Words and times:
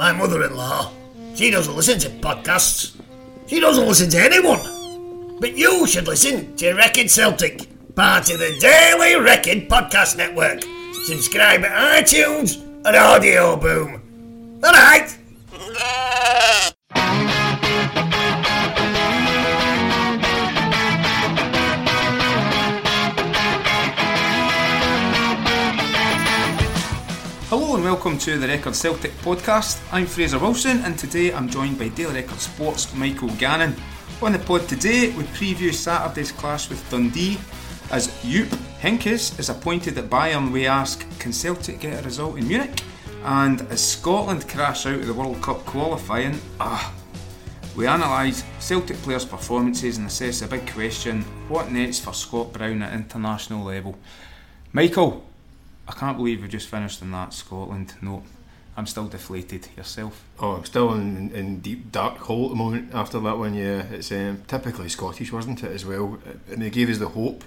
My 0.00 0.12
mother-in-law, 0.12 0.92
she 1.34 1.50
doesn't 1.50 1.76
listen 1.76 1.98
to 1.98 2.08
podcasts. 2.26 2.98
She 3.46 3.60
doesn't 3.60 3.86
listen 3.86 4.08
to 4.08 4.18
anyone. 4.18 5.36
But 5.38 5.58
you 5.58 5.86
should 5.86 6.06
listen 6.06 6.56
to 6.56 6.72
Record 6.72 7.10
Celtic, 7.10 7.68
part 7.94 8.30
of 8.30 8.38
the 8.38 8.56
Daily 8.60 9.20
Record 9.20 9.68
Podcast 9.68 10.16
Network. 10.16 10.62
Subscribe 11.04 11.64
at 11.64 12.02
iTunes 12.02 12.62
and 12.62 12.96
Audioboom. 12.96 14.00
All 14.64 14.72
welcome 28.00 28.16
to 28.16 28.38
the 28.38 28.48
Record 28.48 28.74
Celtic 28.74 29.10
podcast. 29.18 29.78
I'm 29.92 30.06
Fraser 30.06 30.38
Wilson 30.38 30.78
and 30.84 30.98
today 30.98 31.34
I'm 31.34 31.50
joined 31.50 31.78
by 31.78 31.88
Daily 31.88 32.14
Record 32.14 32.38
Sports 32.38 32.94
Michael 32.94 33.28
Gannon. 33.36 33.76
On 34.22 34.32
the 34.32 34.38
pod 34.38 34.66
today, 34.66 35.10
we 35.10 35.24
preview 35.24 35.70
Saturday's 35.70 36.32
clash 36.32 36.70
with 36.70 36.88
Dundee 36.88 37.36
as 37.90 38.06
Jupp 38.22 38.48
Heynckes 38.80 39.38
is 39.38 39.50
appointed 39.50 39.98
at 39.98 40.08
Bayern. 40.08 40.50
We 40.50 40.66
ask, 40.66 41.04
can 41.18 41.30
Celtic 41.34 41.80
get 41.80 42.00
a 42.00 42.02
result 42.02 42.38
in 42.38 42.48
Munich? 42.48 42.82
And 43.22 43.60
as 43.70 43.86
Scotland 43.86 44.48
crash 44.48 44.86
out 44.86 44.94
of 44.94 45.06
the 45.06 45.12
World 45.12 45.42
Cup 45.42 45.66
qualifying, 45.66 46.40
ah, 46.58 46.94
we 47.76 47.86
analyse 47.86 48.44
Celtic 48.60 48.96
players' 49.02 49.26
performances 49.26 49.98
and 49.98 50.06
assess 50.06 50.40
a 50.40 50.46
big 50.46 50.66
question: 50.72 51.20
what 51.48 51.70
next 51.70 51.98
for 51.98 52.14
Scott 52.14 52.54
Brown 52.54 52.80
at 52.80 52.94
international 52.94 53.66
level? 53.66 53.98
Michael, 54.72 55.22
I 55.90 55.92
can't 55.92 56.16
believe 56.16 56.40
we 56.40 56.46
just 56.46 56.68
finished 56.68 57.02
in 57.02 57.10
that 57.10 57.34
Scotland 57.34 57.94
note. 58.00 58.22
I'm 58.76 58.86
still 58.86 59.08
deflated. 59.08 59.66
Yourself? 59.76 60.24
Oh, 60.38 60.52
I'm 60.52 60.64
still 60.64 60.92
in, 60.92 61.32
in 61.32 61.58
deep 61.58 61.90
dark 61.90 62.18
hole 62.18 62.44
at 62.44 62.50
the 62.50 62.56
moment 62.56 62.94
after 62.94 63.18
that 63.18 63.36
one. 63.36 63.54
Yeah, 63.54 63.82
it's 63.90 64.12
um, 64.12 64.44
typically 64.46 64.88
Scottish, 64.88 65.32
wasn't 65.32 65.64
it, 65.64 65.72
as 65.72 65.84
well? 65.84 66.18
And 66.48 66.62
they 66.62 66.70
gave 66.70 66.88
us 66.90 66.98
the 66.98 67.08
hope, 67.08 67.42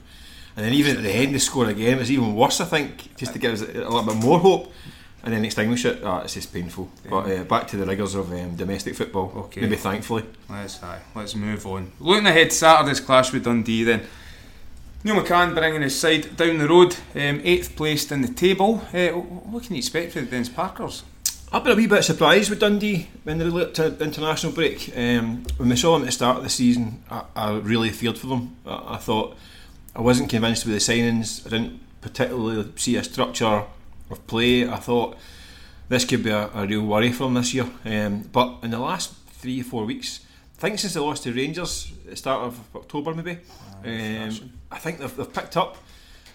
and 0.58 0.66
then 0.66 0.74
even 0.74 0.98
at 0.98 1.04
the 1.04 1.10
end 1.10 1.34
they 1.34 1.40
score 1.40 1.70
again. 1.70 2.00
It's 2.00 2.10
even 2.10 2.36
worse, 2.36 2.60
I 2.60 2.66
think, 2.66 3.16
just 3.16 3.32
to 3.32 3.40
give 3.40 3.54
us 3.54 3.62
a 3.62 3.66
little 3.66 4.04
bit 4.04 4.18
more 4.18 4.40
hope, 4.40 4.74
and 5.24 5.34
then 5.34 5.46
extinguish 5.46 5.86
it. 5.86 6.04
Ah, 6.04 6.24
it's 6.24 6.34
just 6.34 6.54
painful. 6.54 6.92
Yeah. 7.06 7.12
But 7.12 7.32
uh, 7.32 7.44
back 7.46 7.70
to 7.70 7.78
the 7.78 7.86
rigours 7.86 8.14
of 8.14 8.30
um, 8.34 8.58
domestic 8.58 8.96
football. 8.96 9.32
Okay. 9.46 9.62
Maybe 9.62 9.78
thankfully. 9.78 10.26
Let's 10.50 10.84
aye, 10.84 11.00
let's 11.16 11.34
move 11.34 11.66
on. 11.66 11.94
Looking 12.02 12.28
ahead, 12.28 12.52
Saturday's 12.52 13.00
clash 13.00 13.32
with 13.32 13.46
Dundee. 13.46 13.86
Then 13.86 14.02
Neil 15.06 15.16
McCann 15.16 15.54
bringing 15.54 15.82
his 15.82 16.00
side 16.00 16.38
down 16.38 16.60
the 16.60 16.68
road, 16.68 16.96
um, 17.14 17.42
eighth 17.44 17.76
placed 17.76 18.10
in 18.14 18.22
the 18.22 18.30
table. 18.30 18.82
Uh, 18.94 19.10
what 19.10 19.64
can 19.64 19.76
you 19.76 19.80
expect 19.80 20.14
from 20.14 20.24
the 20.24 20.32
Dens 20.32 20.48
Parkers? 20.48 21.04
I've 21.52 21.62
been 21.66 21.74
a 21.74 21.76
wee 21.76 21.88
bit 21.88 22.04
surprised 22.04 22.50
with 22.50 22.62
Dundee 22.62 23.10
when 23.24 23.38
they 23.38 23.44
looked 23.44 23.80
at 23.80 24.02
international 24.02 24.54
break. 24.54 24.94
Um, 24.96 25.44
when 25.58 25.68
we 25.68 25.76
saw 25.76 25.94
them 25.94 26.04
at 26.04 26.06
the 26.06 26.12
start 26.14 26.38
of 26.38 26.44
the 26.44 26.50
season, 26.50 27.04
I, 27.12 27.24
I 27.36 27.52
really 27.58 27.90
feared 27.90 28.18
for 28.18 28.28
them. 28.28 28.56
I, 28.66 28.94
I 28.94 28.98
thought 28.98 29.36
I 29.94 30.00
wasn't 30.00 30.30
convinced 30.30 30.66
with 30.66 30.74
the 30.74 30.80
signings. 30.80 31.46
I 31.46 31.50
didn't 31.50 31.82
particularly 32.00 32.72
see 32.78 32.96
a 32.96 33.04
structure 33.04 33.66
of 34.10 34.28
play. 34.28 34.66
I 34.66 34.78
thought 34.78 35.18
this 35.90 36.06
could 36.06 36.24
be 36.24 36.30
a, 36.30 36.50
a 36.54 36.66
real 36.66 36.86
worry 36.86 37.12
for 37.12 37.26
them 37.26 37.34
this 37.34 37.54
year. 37.54 37.68
Um, 37.84 38.22
but 38.32 38.60
in 38.64 38.72
the 38.72 38.80
last 38.80 39.14
three 39.32 39.60
or 39.60 39.66
four 39.66 39.84
weeks, 39.84 40.22
I 40.58 40.62
think 40.62 40.80
since 40.80 40.94
they 40.94 41.02
lost 41.02 41.24
to 41.24 41.34
Rangers 41.34 41.92
at 42.06 42.12
the 42.12 42.16
start 42.16 42.44
of 42.44 42.60
October, 42.74 43.14
maybe, 43.14 43.40
um, 43.84 44.54
I 44.74 44.80
think 44.80 45.00
they've, 45.00 45.16
they've 45.16 45.32
picked 45.34 45.56
up 45.58 45.78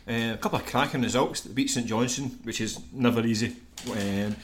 uh, 0.09 0.34
a 0.34 0.38
couple 0.41 0.59
of 0.59 0.66
cracking 0.66 1.03
results. 1.03 1.41
They 1.43 1.53
beat 1.53 1.69
St 1.71 1.87
Johnstone, 1.87 2.38
which 2.44 2.60
is 2.60 2.81
never 2.93 3.25
easy. 3.26 3.56
Um, 3.91 4.37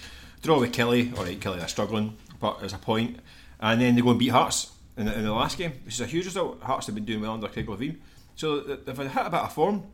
draw 0.43 0.61
with 0.61 0.73
Killie, 0.73 1.17
alright, 1.17 1.41
Killie 1.41 1.63
are 1.63 1.69
struggling, 1.69 2.17
but 2.41 2.61
there's 2.61 2.75
a 2.75 2.79
point. 2.79 3.19
And 3.61 3.81
then 3.81 3.95
they 3.95 4.03
go 4.03 4.11
and 4.11 4.19
beat 4.19 4.29
Hearts 4.29 4.73
in 4.97 5.07
the, 5.07 5.15
in 5.19 5.25
the 5.25 5.33
last 5.33 5.57
game, 5.57 5.73
which 5.85 5.95
is 5.95 6.01
a 6.01 6.07
huge 6.07 6.27
result. 6.27 6.63
Hearts 6.63 6.87
have 6.87 6.95
been 6.95 7.05
doing 7.05 7.21
well 7.23 7.33
under 7.33 7.49
Craig 7.49 7.67
Levein. 7.67 7.97
So 8.37 8.61
they've 8.61 8.97
hit 8.97 9.17
a 9.17 9.31
bit 9.31 9.41
of 9.41 9.53
form 9.53 9.85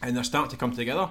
and 0.00 0.16
they're 0.16 0.24
starting 0.24 0.50
to 0.50 0.56
come 0.56 0.74
together. 0.74 1.10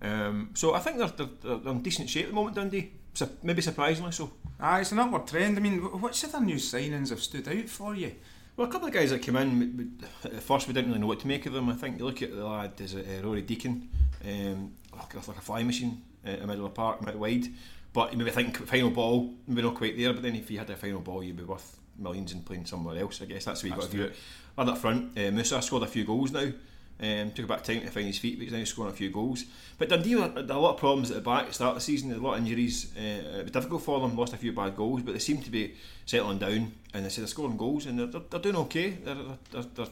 Um, 0.00 0.50
so 0.54 0.74
I 0.74 0.78
think 0.80 0.98
they're, 0.98 1.08
they're, 1.08 1.56
they're 1.56 1.72
in 1.72 1.82
decent 1.82 2.08
shape 2.08 2.24
at 2.24 2.28
the 2.30 2.34
moment, 2.34 2.56
Dundee. 2.56 2.92
Su- 3.14 3.30
maybe 3.42 3.62
surprisingly 3.62 4.12
so. 4.12 4.30
Ah, 4.60 4.78
it's 4.78 4.92
an 4.92 4.98
upward 4.98 5.26
trend. 5.26 5.56
I 5.56 5.60
mean, 5.60 5.80
wh- 5.80 6.02
which 6.02 6.24
other 6.24 6.40
new 6.40 6.56
signings 6.56 7.10
have 7.10 7.20
stood 7.20 7.46
out 7.48 7.68
for 7.68 7.94
you? 7.94 8.12
Well, 8.56 8.68
a 8.68 8.70
couple 8.70 8.86
of 8.86 8.94
guys 8.94 9.10
that 9.10 9.20
came 9.20 9.34
in, 9.34 10.00
at 10.24 10.42
first 10.42 10.68
we 10.68 10.74
didn't 10.74 10.90
really 10.90 11.00
know 11.00 11.08
what 11.08 11.18
to 11.20 11.26
make 11.26 11.44
of 11.46 11.52
them. 11.52 11.68
I 11.68 11.74
think 11.74 11.98
you 11.98 12.04
look 12.04 12.22
at 12.22 12.34
the 12.34 12.44
lad, 12.44 12.80
is 12.80 12.94
it 12.94 13.04
uh, 13.04 13.26
Roarie 13.26 13.44
Deacon, 13.44 13.88
um, 14.24 14.72
like, 14.94 15.12
like 15.14 15.36
a 15.36 15.40
fly 15.40 15.64
machine 15.64 16.02
uh, 16.24 16.30
in 16.30 16.40
the 16.40 16.46
middle 16.46 16.66
of 16.66 16.72
the 16.72 16.76
park, 16.76 17.00
out 17.04 17.16
wide. 17.16 17.46
But 17.92 18.12
you 18.12 18.18
maybe 18.18 18.30
think 18.30 18.56
final 18.66 18.90
ball, 18.90 19.34
maybe 19.48 19.62
not 19.62 19.74
quite 19.74 19.96
there. 19.96 20.12
But 20.12 20.22
then 20.22 20.36
if 20.36 20.50
you 20.50 20.58
had 20.58 20.70
a 20.70 20.76
final 20.76 21.00
ball, 21.00 21.24
you'd 21.24 21.36
be 21.36 21.42
worth 21.42 21.80
millions 21.98 22.32
and 22.32 22.44
playing 22.44 22.66
somewhere 22.66 22.96
else. 22.96 23.22
I 23.22 23.24
guess 23.24 23.44
that's 23.44 23.62
the 23.62 23.70
way 23.70 23.74
you 23.74 23.80
got 23.80 23.90
to 23.90 23.96
do 23.96 24.04
it. 24.04 24.16
Lad 24.56 24.68
up 24.68 24.78
front, 24.78 25.18
uh, 25.18 25.30
Moussa 25.32 25.60
scored 25.60 25.82
a 25.82 25.86
few 25.86 26.04
goals 26.04 26.30
now. 26.30 26.52
Um, 27.00 27.32
took 27.32 27.50
a 27.50 27.52
of 27.54 27.62
time 27.64 27.80
to 27.80 27.88
find 27.88 28.06
his 28.06 28.18
feet, 28.18 28.38
but 28.38 28.44
he's 28.44 28.52
now 28.52 28.62
scoring 28.64 28.92
a 28.92 28.94
few 28.94 29.10
goals. 29.10 29.44
But 29.78 29.88
Dundee 29.88 30.12
had 30.12 30.36
a 30.36 30.58
lot 30.58 30.74
of 30.74 30.78
problems 30.78 31.10
at 31.10 31.16
the 31.16 31.22
back 31.22 31.42
at 31.42 31.48
the 31.48 31.54
start 31.54 31.70
of 31.70 31.74
the 31.76 31.80
season, 31.80 32.12
a 32.12 32.18
lot 32.18 32.34
of 32.34 32.46
injuries. 32.46 32.92
Uh, 32.96 33.38
it 33.38 33.42
was 33.42 33.50
difficult 33.50 33.82
for 33.82 34.00
them, 34.00 34.16
lost 34.16 34.32
a 34.32 34.36
few 34.36 34.52
bad 34.52 34.76
goals, 34.76 35.02
but 35.02 35.12
they 35.12 35.18
seem 35.18 35.42
to 35.42 35.50
be 35.50 35.74
settling 36.06 36.38
down 36.38 36.72
and 36.94 37.04
they 37.04 37.08
say 37.08 37.20
they're 37.20 37.26
scoring 37.26 37.56
goals 37.56 37.86
and 37.86 37.98
they're, 37.98 38.06
they're, 38.06 38.40
doing 38.40 38.56
okay. 38.56 38.90
They're, 38.90 39.16
they're, 39.50 39.62
they're, 39.74 39.86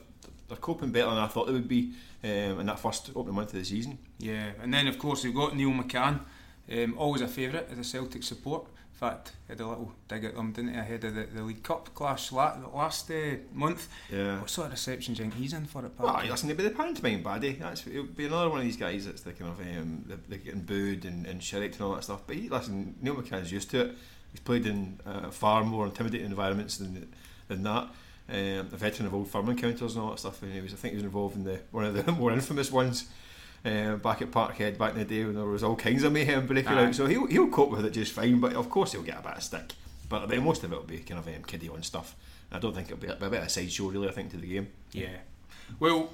they're 0.48 0.56
coping 0.58 0.92
better 0.92 1.10
than 1.10 1.18
I 1.18 1.26
thought 1.26 1.48
they 1.48 1.52
would 1.52 1.68
be 1.68 1.92
um, 2.22 2.60
in 2.60 2.66
that 2.66 2.78
first 2.78 3.10
opening 3.16 3.34
month 3.34 3.52
of 3.52 3.58
the 3.58 3.64
season. 3.64 3.98
Yeah, 4.18 4.52
and 4.62 4.72
then 4.72 4.86
of 4.86 4.98
course 4.98 5.24
we've 5.24 5.34
got 5.34 5.56
Neil 5.56 5.70
McCann, 5.70 6.20
um, 6.70 6.94
always 6.96 7.20
a 7.20 7.28
favourite 7.28 7.68
of 7.70 7.76
the 7.76 7.84
Celtic 7.84 8.22
support. 8.22 8.66
Fact, 9.02 9.32
had 9.48 9.58
a 9.58 9.66
little 9.66 9.90
dig 10.06 10.24
at 10.24 10.36
them, 10.36 10.52
didn't 10.52 10.74
he, 10.74 10.78
ahead 10.78 11.02
of 11.02 11.16
the, 11.16 11.24
the 11.24 11.42
League 11.42 11.64
Cup 11.64 11.92
clash 11.92 12.30
la- 12.30 12.56
last 12.72 13.10
uh, 13.10 13.34
month. 13.52 13.88
Yeah. 14.08 14.38
What 14.38 14.48
sort 14.48 14.66
of 14.66 14.72
reception 14.74 15.14
do 15.14 15.24
you 15.24 15.28
think 15.28 15.42
he's 15.42 15.52
in 15.52 15.64
for 15.64 15.84
it, 15.84 15.90
Well, 15.98 16.14
Pat? 16.14 16.30
listen, 16.30 16.48
he'd 16.48 16.56
be 16.56 16.62
the 16.62 16.70
pantomime 16.70 17.20
baddie. 17.24 17.58
That's 17.58 17.84
it'll 17.84 18.04
be 18.04 18.26
another 18.26 18.48
one 18.48 18.60
of 18.60 18.64
these 18.64 18.76
guys 18.76 19.04
that's 19.04 19.22
the 19.22 19.32
kind 19.32 19.50
of 19.50 19.58
um, 19.60 20.04
they're, 20.06 20.18
they're 20.28 20.38
getting 20.38 20.60
booed 20.60 21.04
and, 21.04 21.26
and 21.26 21.42
shirked 21.42 21.74
and 21.74 21.80
all 21.82 21.94
that 21.96 22.04
stuff. 22.04 22.22
But 22.28 22.36
he, 22.36 22.48
listen, 22.48 22.94
Neil 23.02 23.16
McCann's 23.16 23.50
used 23.50 23.70
to 23.72 23.80
it. 23.86 23.96
He's 24.30 24.38
played 24.38 24.66
in 24.66 25.00
uh, 25.04 25.30
far 25.30 25.64
more 25.64 25.84
intimidating 25.86 26.26
environments 26.26 26.76
than 26.76 27.12
than 27.48 27.64
that. 27.64 27.88
Um, 28.28 28.36
a 28.38 28.62
veteran 28.76 29.08
of 29.08 29.14
old 29.14 29.26
firm 29.26 29.48
encounters 29.48 29.96
and 29.96 30.04
all 30.04 30.10
that 30.10 30.20
stuff. 30.20 30.40
And 30.44 30.52
he 30.52 30.60
was, 30.60 30.72
I 30.72 30.76
think, 30.76 30.92
he 30.92 30.98
was 30.98 31.04
involved 31.04 31.34
in 31.34 31.42
the 31.42 31.58
one 31.72 31.86
of 31.86 32.06
the 32.06 32.12
more 32.20 32.30
infamous 32.30 32.70
ones. 32.70 33.06
Um, 33.64 33.98
back 33.98 34.20
at 34.20 34.32
Parkhead 34.32 34.76
back 34.76 34.94
in 34.94 34.98
the 34.98 35.04
day 35.04 35.24
when 35.24 35.36
there 35.36 35.44
was 35.44 35.62
all 35.62 35.76
kinds 35.76 36.02
of 36.02 36.12
mayhem 36.12 36.48
breaking 36.48 36.72
Aye. 36.72 36.86
out, 36.86 36.94
so 36.96 37.06
he'll 37.06 37.26
he'll 37.26 37.48
cope 37.48 37.70
with 37.70 37.84
it 37.84 37.92
just 37.92 38.12
fine. 38.12 38.40
But 38.40 38.54
of 38.54 38.68
course 38.68 38.92
he'll 38.92 39.02
get 39.02 39.20
a 39.20 39.22
bit 39.22 39.36
of 39.36 39.42
stick. 39.42 39.72
But 40.08 40.22
I 40.22 40.26
mean, 40.26 40.42
most 40.42 40.64
of 40.64 40.72
it 40.72 40.76
will 40.76 40.82
be 40.84 40.98
kind 40.98 41.20
of 41.20 41.28
um, 41.28 41.44
kiddie 41.44 41.68
on 41.68 41.82
stuff. 41.84 42.16
I 42.50 42.58
don't 42.58 42.74
think 42.74 42.88
it'll 42.88 42.98
be 42.98 43.06
a, 43.06 43.12
a 43.12 43.30
bit 43.30 43.40
of 43.40 43.46
a 43.46 43.48
sideshow 43.48 43.88
really. 43.88 44.08
I 44.08 44.12
think 44.12 44.30
to 44.32 44.36
the 44.36 44.48
game. 44.48 44.68
Yeah. 44.92 45.16
Well, 45.78 46.10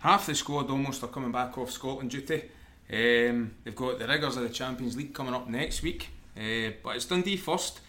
half 0.00 0.26
the 0.26 0.34
squad 0.34 0.70
almost 0.70 1.04
are 1.04 1.08
coming 1.08 1.30
back 1.30 1.56
off 1.56 1.70
Scotland 1.70 2.10
duty. 2.10 2.42
Um, 2.92 3.54
they've 3.62 3.76
got 3.76 3.98
the 3.98 4.06
rigours 4.06 4.36
of 4.36 4.42
the 4.42 4.48
Champions 4.48 4.96
League 4.96 5.14
coming 5.14 5.34
up 5.34 5.48
next 5.48 5.82
week, 5.82 6.08
uh, 6.36 6.72
but 6.82 6.96
it's 6.96 7.06
Dundee 7.06 7.36
first. 7.36 7.80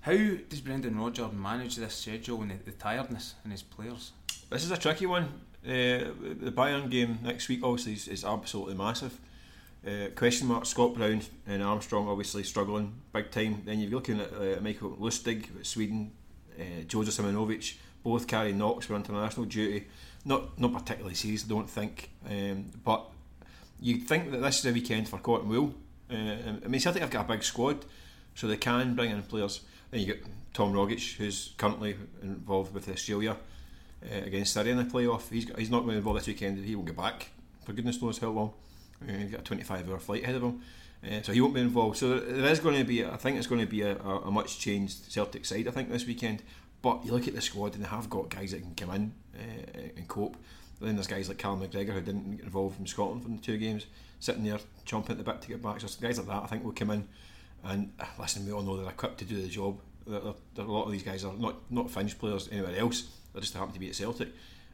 How 0.00 0.12
does 0.12 0.60
Brendan 0.60 0.98
Rodgers 0.98 1.32
manage 1.32 1.76
this 1.76 1.94
schedule 1.94 2.42
and 2.42 2.50
the, 2.50 2.70
the 2.70 2.72
tiredness 2.72 3.34
in 3.44 3.50
his 3.50 3.62
players? 3.62 4.12
This 4.50 4.64
is 4.64 4.70
a 4.70 4.76
tricky 4.76 5.06
one. 5.06 5.28
Uh, 5.66 6.12
the 6.40 6.52
Bayern 6.54 6.90
game 6.90 7.18
next 7.22 7.48
week 7.48 7.60
obviously 7.62 7.94
is, 7.94 8.08
is 8.08 8.24
absolutely 8.24 8.74
massive. 8.74 9.18
Uh, 9.86 10.08
question 10.14 10.46
mark 10.46 10.66
Scott 10.66 10.94
Brown 10.94 11.22
and 11.46 11.62
Armstrong 11.62 12.08
obviously 12.08 12.42
struggling 12.42 12.92
big 13.12 13.30
time. 13.30 13.62
Then 13.64 13.80
you're 13.80 13.90
looking 13.90 14.20
at 14.20 14.32
uh, 14.32 14.60
Michael 14.60 14.96
Lustig 15.00 15.64
Sweden, 15.64 16.12
uh, 16.58 16.82
Joseph 16.86 17.14
Simunovic, 17.14 17.76
both 18.02 18.26
carry 18.26 18.52
knocks 18.52 18.86
for 18.86 18.94
international 18.94 19.46
duty. 19.46 19.86
Not 20.26 20.58
not 20.58 20.74
particularly 20.74 21.14
serious, 21.14 21.44
I 21.44 21.48
don't 21.48 21.68
think. 21.68 22.10
Um, 22.28 22.70
but 22.84 23.06
you'd 23.80 24.06
think 24.06 24.32
that 24.32 24.42
this 24.42 24.58
is 24.58 24.66
a 24.66 24.72
weekend 24.72 25.08
for 25.08 25.18
Cotton 25.18 25.48
Wool. 25.48 25.74
Uh, 26.10 26.14
I 26.64 26.68
mean, 26.68 26.80
Celtic 26.80 27.00
have 27.00 27.10
got 27.10 27.24
a 27.24 27.28
big 27.32 27.42
squad, 27.42 27.84
so 28.34 28.46
they 28.46 28.58
can 28.58 28.94
bring 28.94 29.10
in 29.10 29.22
players. 29.22 29.60
Then 29.90 30.00
you 30.00 30.06
get 30.06 30.24
Tom 30.52 30.72
Rogic, 30.72 31.16
who's 31.16 31.54
currently 31.56 31.96
involved 32.22 32.74
with 32.74 32.88
Australia 32.88 33.36
uh, 34.10 34.24
against 34.24 34.52
Syria 34.52 34.72
in 34.72 34.78
the 34.78 34.84
playoff. 34.84 35.30
He's, 35.30 35.44
got, 35.44 35.58
he's 35.58 35.70
not 35.70 35.78
going 35.78 35.88
to 35.88 35.92
be 35.92 35.98
involved 35.98 36.20
this 36.20 36.26
weekend. 36.26 36.64
He 36.64 36.74
won't 36.74 36.86
get 36.86 36.96
back 36.96 37.28
for 37.64 37.72
goodness 37.72 38.00
knows 38.00 38.18
how 38.18 38.28
long. 38.28 38.52
Uh, 39.02 39.12
he's 39.12 39.30
got 39.30 39.40
a 39.40 39.44
25 39.44 39.90
hour 39.90 39.98
flight 39.98 40.22
ahead 40.22 40.36
of 40.36 40.42
him. 40.42 40.60
Uh, 41.04 41.22
so 41.22 41.32
he 41.32 41.40
won't 41.40 41.54
be 41.54 41.60
involved. 41.60 41.98
So 41.98 42.18
there, 42.18 42.20
there 42.20 42.52
is 42.52 42.60
going 42.60 42.76
to 42.76 42.84
be, 42.84 43.04
I 43.04 43.16
think 43.16 43.36
it's 43.36 43.46
going 43.46 43.60
to 43.60 43.66
be 43.66 43.82
a, 43.82 43.96
a, 43.98 44.20
a, 44.22 44.30
much 44.30 44.58
changed 44.58 45.10
Celtic 45.12 45.44
side. 45.44 45.68
I 45.68 45.70
think 45.70 45.90
this 45.90 46.06
weekend. 46.06 46.42
But 46.80 47.04
you 47.04 47.12
look 47.12 47.26
at 47.26 47.34
the 47.34 47.40
squad 47.40 47.74
and 47.74 47.84
they 47.84 47.88
have 47.88 48.10
got 48.10 48.28
guys 48.28 48.52
that 48.52 48.60
can 48.60 48.74
come 48.74 48.94
in 48.94 49.12
uh, 49.34 49.80
and 49.96 50.06
cope. 50.06 50.36
Then 50.80 50.96
there's 50.96 51.06
guys 51.06 51.28
like 51.28 51.38
Cal 51.38 51.56
McGregor 51.56 51.94
who 51.94 52.00
didn't 52.02 52.36
get 52.36 52.44
involved 52.44 52.76
from 52.76 52.86
Scotland 52.86 53.22
for 53.22 53.30
the 53.30 53.38
two 53.38 53.56
games, 53.56 53.86
sitting 54.20 54.44
there 54.44 54.58
chomping 54.84 55.10
at 55.10 55.18
the 55.18 55.24
bit 55.24 55.40
to 55.40 55.48
get 55.48 55.62
back. 55.62 55.80
So 55.80 55.88
guys 56.00 56.18
like 56.18 56.26
that, 56.26 56.42
I 56.42 56.46
think 56.46 56.62
will 56.62 56.72
come 56.72 56.90
in. 56.90 57.08
And 57.64 57.92
uh, 57.98 58.04
listen, 58.18 58.44
we 58.44 58.52
all 58.52 58.62
know 58.62 58.76
they're 58.76 58.90
equipped 58.90 59.18
to 59.18 59.24
do 59.24 59.40
the 59.40 59.48
job. 59.48 59.78
They're, 60.06 60.20
they're, 60.54 60.66
a 60.66 60.70
lot 60.72 60.84
of 60.84 60.92
these 60.92 61.02
guys 61.02 61.24
are 61.24 61.32
not 61.32 61.56
not 61.70 61.90
Finnish 61.90 62.18
players 62.18 62.50
anywhere 62.52 62.76
else. 62.76 63.04
They 63.34 63.40
just 63.40 63.54
happen 63.54 63.72
to 63.72 63.80
be 63.80 63.88
at 63.88 63.96
Celtic, 63.96 64.28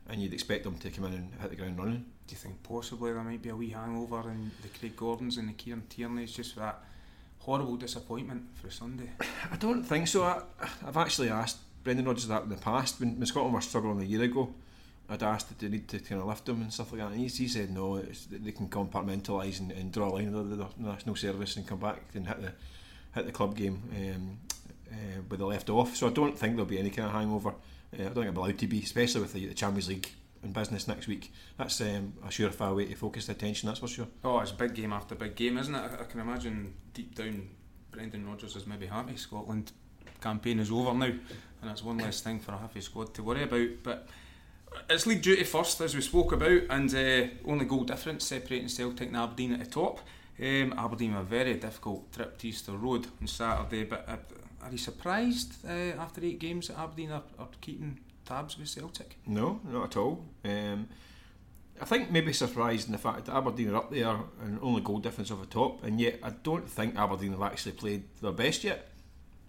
and 0.08 0.22
you'd 0.22 0.34
expect 0.34 0.64
them 0.64 0.76
to 0.78 0.90
come 0.90 1.06
in 1.06 1.14
and 1.14 1.32
hit 1.40 1.50
the 1.50 1.56
ground 1.56 1.78
running. 1.78 2.04
Do 2.26 2.32
you 2.32 2.36
think 2.36 2.62
possibly 2.62 3.12
there 3.12 3.22
might 3.22 3.42
be 3.42 3.48
a 3.48 3.56
wee 3.56 3.70
hangover 3.70 4.30
in 4.30 4.50
the 4.62 4.68
Craig 4.68 4.96
Gordons 4.96 5.38
and 5.38 5.48
the 5.48 5.52
Kieran 5.54 5.82
Tierney's 5.88 6.32
just 6.32 6.54
for 6.54 6.60
that 6.60 6.82
horrible 7.38 7.76
disappointment 7.76 8.42
for 8.54 8.70
Sunday? 8.70 9.10
I 9.50 9.56
don't 9.56 9.82
think 9.82 10.08
so. 10.08 10.22
I, 10.22 10.42
I've 10.86 10.96
actually 10.96 11.30
asked 11.30 11.58
Brendan 11.82 12.06
Rodgers 12.06 12.28
that 12.28 12.42
in 12.42 12.50
the 12.50 12.56
past 12.56 13.00
when, 13.00 13.18
when 13.18 13.26
Scotland 13.26 13.54
were 13.54 13.60
struggling 13.60 14.00
a 14.00 14.04
year 14.04 14.22
ago. 14.22 14.52
I'd 15.08 15.24
asked 15.24 15.50
if 15.50 15.58
they 15.58 15.68
need 15.68 15.88
to 15.88 15.98
kind 15.98 16.20
of 16.20 16.28
lift 16.28 16.44
them 16.44 16.62
and 16.62 16.72
stuff 16.72 16.92
like 16.92 17.00
that, 17.00 17.10
and 17.10 17.20
he, 17.20 17.26
he 17.26 17.48
said 17.48 17.70
no, 17.70 17.98
they 17.98 18.52
can 18.52 18.68
compartmentalise 18.68 19.58
and, 19.58 19.72
and, 19.72 19.90
draw 19.90 20.08
a 20.08 20.12
line 20.14 20.32
of 20.32 20.50
the, 20.50 20.56
the, 20.56 20.68
national 20.78 21.16
service 21.16 21.56
and 21.56 21.66
come 21.66 21.80
back 21.80 22.00
and 22.14 22.28
hit 22.28 22.40
the 22.40 22.52
hit 23.16 23.26
the 23.26 23.32
club 23.32 23.56
game 23.56 23.82
um, 23.96 24.38
uh, 24.92 25.20
with 25.28 25.40
the 25.40 25.46
left 25.46 25.68
off. 25.68 25.96
So 25.96 26.06
I 26.06 26.10
don't 26.10 26.38
think 26.38 26.54
there'll 26.54 26.64
be 26.64 26.78
any 26.78 26.90
kind 26.90 27.08
of 27.08 27.14
hangover. 27.14 27.54
Uh, 27.92 28.02
I 28.02 28.04
don't 28.04 28.14
think 28.14 28.28
I'm 28.28 28.36
allowed 28.36 28.58
to 28.58 28.66
be, 28.66 28.82
especially 28.82 29.22
with 29.22 29.32
the, 29.32 29.52
Champions 29.54 29.88
League 29.88 30.08
in 30.42 30.52
business 30.52 30.88
next 30.88 31.06
week. 31.06 31.32
That's 31.58 31.80
um, 31.80 32.14
a 32.24 32.28
surefire 32.28 32.76
way 32.76 32.86
to 32.86 32.94
focus 32.94 33.26
the 33.26 33.32
attention. 33.32 33.66
That's 33.68 33.80
for 33.80 33.88
sure. 33.88 34.08
Oh, 34.24 34.40
it's 34.40 34.52
big 34.52 34.74
game 34.74 34.92
after 34.92 35.14
big 35.14 35.34
game, 35.34 35.58
isn't 35.58 35.74
it? 35.74 35.78
I, 35.78 36.02
I 36.02 36.04
can 36.04 36.20
imagine 36.20 36.74
deep 36.94 37.14
down, 37.14 37.48
Brendan 37.90 38.26
Rodgers 38.26 38.56
is 38.56 38.66
maybe 38.66 38.86
happy 38.86 39.16
Scotland 39.16 39.72
campaign 40.20 40.60
is 40.60 40.70
over 40.70 40.94
now, 40.94 41.06
and 41.06 41.20
that's 41.62 41.82
one 41.82 41.98
less 41.98 42.20
thing 42.20 42.38
for 42.38 42.52
a 42.52 42.58
half 42.58 42.80
squad 42.82 43.14
to 43.14 43.22
worry 43.22 43.42
about. 43.42 43.68
But 43.82 44.08
it's 44.88 45.06
league 45.06 45.22
duty 45.22 45.44
first, 45.44 45.80
as 45.80 45.94
we 45.94 46.02
spoke 46.02 46.32
about, 46.32 46.62
and 46.70 46.94
uh, 46.94 47.28
only 47.46 47.64
goal 47.64 47.84
difference 47.84 48.24
separating 48.24 48.68
Celtic 48.68 49.08
and 49.08 49.16
Aberdeen 49.16 49.54
at 49.54 49.60
the 49.60 49.66
top. 49.66 50.00
Um, 50.38 50.74
Aberdeen 50.76 51.14
a 51.14 51.22
very 51.22 51.54
difficult 51.54 52.12
trip 52.12 52.38
to 52.38 52.48
Easter 52.48 52.72
Road 52.72 53.06
on 53.20 53.26
Saturday, 53.26 53.84
but 53.84 54.08
uh, 54.08 54.16
are 54.62 54.70
you 54.70 54.78
surprised 54.78 55.64
uh, 55.66 56.00
after 56.00 56.24
eight 56.24 56.38
games 56.38 56.68
that 56.68 56.78
Aberdeen 56.78 57.12
are, 57.12 57.22
are, 57.38 57.48
keeping 57.60 57.98
tabs 58.24 58.58
with 58.58 58.68
Celtic? 58.68 59.16
No, 59.26 59.60
not 59.64 59.84
at 59.84 59.96
all. 59.96 60.24
Um, 60.44 60.88
I 61.80 61.84
think 61.86 62.10
maybe 62.10 62.32
surprised 62.32 62.86
in 62.86 62.92
the 62.92 62.98
fact 62.98 63.24
that 63.24 63.34
Aberdeen 63.34 63.70
are 63.70 63.76
up 63.76 63.90
there 63.90 64.16
and 64.42 64.58
only 64.60 64.82
goal 64.82 64.98
difference 64.98 65.30
over 65.30 65.46
top, 65.46 65.82
and 65.82 66.00
yet 66.00 66.18
I 66.22 66.30
don't 66.30 66.68
think 66.68 66.96
Aberdeen 66.96 67.32
have 67.32 67.42
actually 67.42 67.72
played 67.72 68.04
their 68.20 68.32
best 68.32 68.64
yet. 68.64 68.88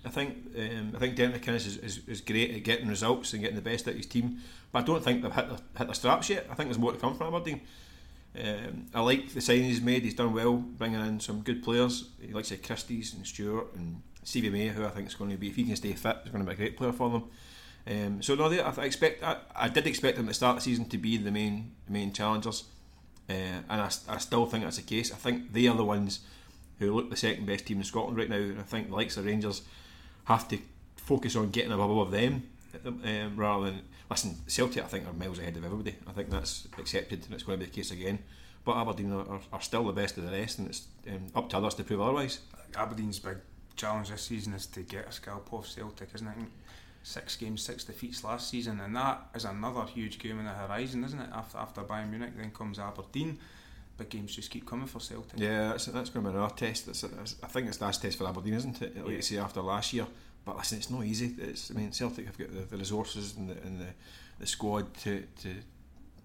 I 0.05 0.09
think 0.09 0.37
um, 0.57 0.93
I 0.95 0.99
think 0.99 1.15
McInnes 1.15 1.67
is, 1.67 1.77
is, 1.77 1.99
is, 2.07 2.21
great 2.21 2.55
at 2.55 2.63
getting 2.63 2.87
results 2.87 3.33
and 3.33 3.41
getting 3.41 3.55
the 3.55 3.61
best 3.61 3.87
out 3.87 3.91
of 3.91 3.97
his 3.97 4.07
team, 4.07 4.39
but 4.71 4.79
I 4.79 4.85
don't 4.85 5.03
think 5.03 5.21
they've 5.21 5.31
hit 5.31 5.49
the, 5.49 5.85
hit 5.85 5.95
straps 5.95 6.29
yet. 6.29 6.47
I 6.49 6.55
think 6.55 6.69
there's 6.69 6.79
more 6.79 6.93
to 6.93 6.97
come 6.97 7.15
from 7.15 7.33
Aberdeen. 7.33 7.61
Um, 8.39 8.87
I 8.95 9.01
like 9.01 9.33
the 9.33 9.41
signings 9.41 9.65
he's 9.65 9.81
made. 9.81 10.03
He's 10.03 10.13
done 10.13 10.33
well 10.33 10.55
bringing 10.55 11.01
in 11.01 11.19
some 11.19 11.41
good 11.41 11.61
players. 11.61 12.09
He 12.21 12.33
likes 12.33 12.49
like 12.49 12.65
Christie's 12.65 13.13
and 13.13 13.27
Stewart 13.27 13.67
and 13.75 14.01
Stevie 14.23 14.49
May, 14.49 14.67
who 14.67 14.85
I 14.85 14.89
think 14.89 15.07
is 15.07 15.15
going 15.15 15.31
to 15.31 15.37
be, 15.37 15.49
if 15.49 15.55
he 15.55 15.63
can 15.63 15.75
stay 15.75 15.93
fit, 15.93 16.17
is 16.25 16.31
going 16.31 16.43
to 16.43 16.49
be 16.49 16.53
a 16.53 16.57
great 16.57 16.77
player 16.77 16.91
for 16.91 17.09
them. 17.09 17.23
Um, 17.87 18.21
so 18.21 18.35
no, 18.35 18.47
they, 18.47 18.59
I 18.59 18.69
expect 18.83 19.23
I, 19.23 19.37
I, 19.55 19.67
did 19.67 19.87
expect 19.87 20.17
them 20.17 20.27
to 20.27 20.33
start 20.33 20.55
the 20.55 20.61
season 20.61 20.85
to 20.89 20.97
be 20.99 21.17
the 21.17 21.31
main 21.31 21.71
the 21.87 21.93
main 21.93 22.13
challengers, 22.13 22.65
uh, 23.27 23.33
and 23.33 23.81
I, 23.81 23.89
I 24.07 24.17
still 24.19 24.45
think 24.45 24.63
that's 24.63 24.77
the 24.77 24.83
case. 24.83 25.11
I 25.11 25.15
think 25.15 25.51
they 25.51 25.67
are 25.67 25.75
the 25.75 25.83
ones 25.83 26.19
who 26.77 26.93
look 26.93 27.09
the 27.09 27.15
second 27.15 27.47
best 27.47 27.65
team 27.65 27.77
in 27.77 27.83
Scotland 27.83 28.17
right 28.17 28.29
now, 28.29 28.35
and 28.35 28.59
I 28.59 28.63
think 28.63 28.89
the 28.89 28.95
likes 28.95 29.17
of 29.17 29.25
Rangers 29.25 29.63
have 30.25 30.47
to 30.49 30.59
focus 30.95 31.35
on 31.35 31.49
getting 31.49 31.71
above 31.71 32.11
them 32.11 32.43
um, 32.85 33.33
rather 33.35 33.65
than 33.65 33.81
listen. 34.11 34.37
Celtic, 34.45 34.83
I 34.83 34.87
think, 34.87 35.07
are 35.07 35.13
miles 35.13 35.39
ahead 35.39 35.57
of 35.57 35.65
everybody. 35.65 35.95
I 36.07 36.11
think 36.11 36.29
that's 36.29 36.67
accepted, 36.77 37.25
and 37.25 37.33
it's 37.33 37.43
going 37.43 37.59
to 37.59 37.65
be 37.65 37.69
the 37.69 37.75
case 37.75 37.89
again. 37.89 38.19
But 38.63 38.77
Aberdeen 38.77 39.11
are, 39.11 39.27
are, 39.27 39.41
are 39.53 39.61
still 39.61 39.85
the 39.85 39.93
best 39.93 40.17
of 40.17 40.23
the 40.23 40.31
rest, 40.31 40.59
and 40.59 40.67
it's 40.67 40.85
um, 41.07 41.27
up 41.35 41.49
to 41.49 41.57
others 41.57 41.73
to 41.75 41.83
prove 41.83 42.01
otherwise. 42.01 42.39
Aberdeen's 42.75 43.17
big 43.17 43.37
challenge 43.81 44.09
this 44.09 44.21
season 44.21 44.53
is 44.53 44.65
to 44.67 44.81
get 44.81 45.07
a 45.07 45.11
scalp 45.11 45.51
off 45.51 45.67
Celtic, 45.67 46.09
isn't 46.15 46.27
it? 46.27 46.35
Six 47.03 47.35
games, 47.35 47.63
six 47.63 47.83
defeats 47.83 48.23
last 48.23 48.49
season, 48.49 48.79
and 48.79 48.95
that 48.95 49.27
is 49.33 49.45
another 49.45 49.83
huge 49.85 50.19
game 50.19 50.39
in 50.39 50.45
the 50.45 50.51
horizon, 50.51 51.03
isn't 51.03 51.19
it? 51.19 51.29
After 51.33 51.57
after 51.57 51.81
Bayern 51.81 52.09
Munich, 52.09 52.33
then 52.37 52.51
comes 52.51 52.77
Aberdeen. 52.77 53.39
Big 53.97 54.09
games 54.09 54.35
just 54.35 54.51
keep 54.51 54.65
coming 54.67 54.87
for 54.87 54.99
Celtic. 54.99 55.39
Yeah, 55.39 55.69
that's, 55.69 55.85
that's 55.85 56.09
going 56.11 56.25
to 56.25 56.31
be 56.31 56.37
another 56.37 56.53
test. 56.53 56.85
That's, 56.85 57.01
that's, 57.01 57.35
I 57.43 57.47
think 57.47 57.67
it's 57.67 57.77
the 57.77 57.85
last 57.85 58.01
test 58.01 58.17
for 58.17 58.27
Aberdeen, 58.27 58.53
isn't 58.53 58.81
it? 58.81 58.95
Like 58.97 59.07
yeah. 59.07 59.15
you 59.15 59.21
say, 59.21 59.37
after 59.37 59.61
last 59.61 59.93
year. 59.93 60.05
But 60.45 60.57
listen, 60.57 60.77
it's 60.77 60.89
not 60.89 61.03
easy. 61.03 61.35
It's, 61.39 61.71
I 61.71 61.73
mean, 61.73 61.91
Celtic 61.91 62.25
have 62.25 62.37
got 62.37 62.53
the, 62.53 62.61
the 62.61 62.77
resources 62.77 63.35
and, 63.35 63.49
the, 63.49 63.57
and 63.63 63.79
the, 63.79 63.87
the 64.39 64.47
squad 64.47 64.93
to, 65.03 65.23
to 65.41 65.55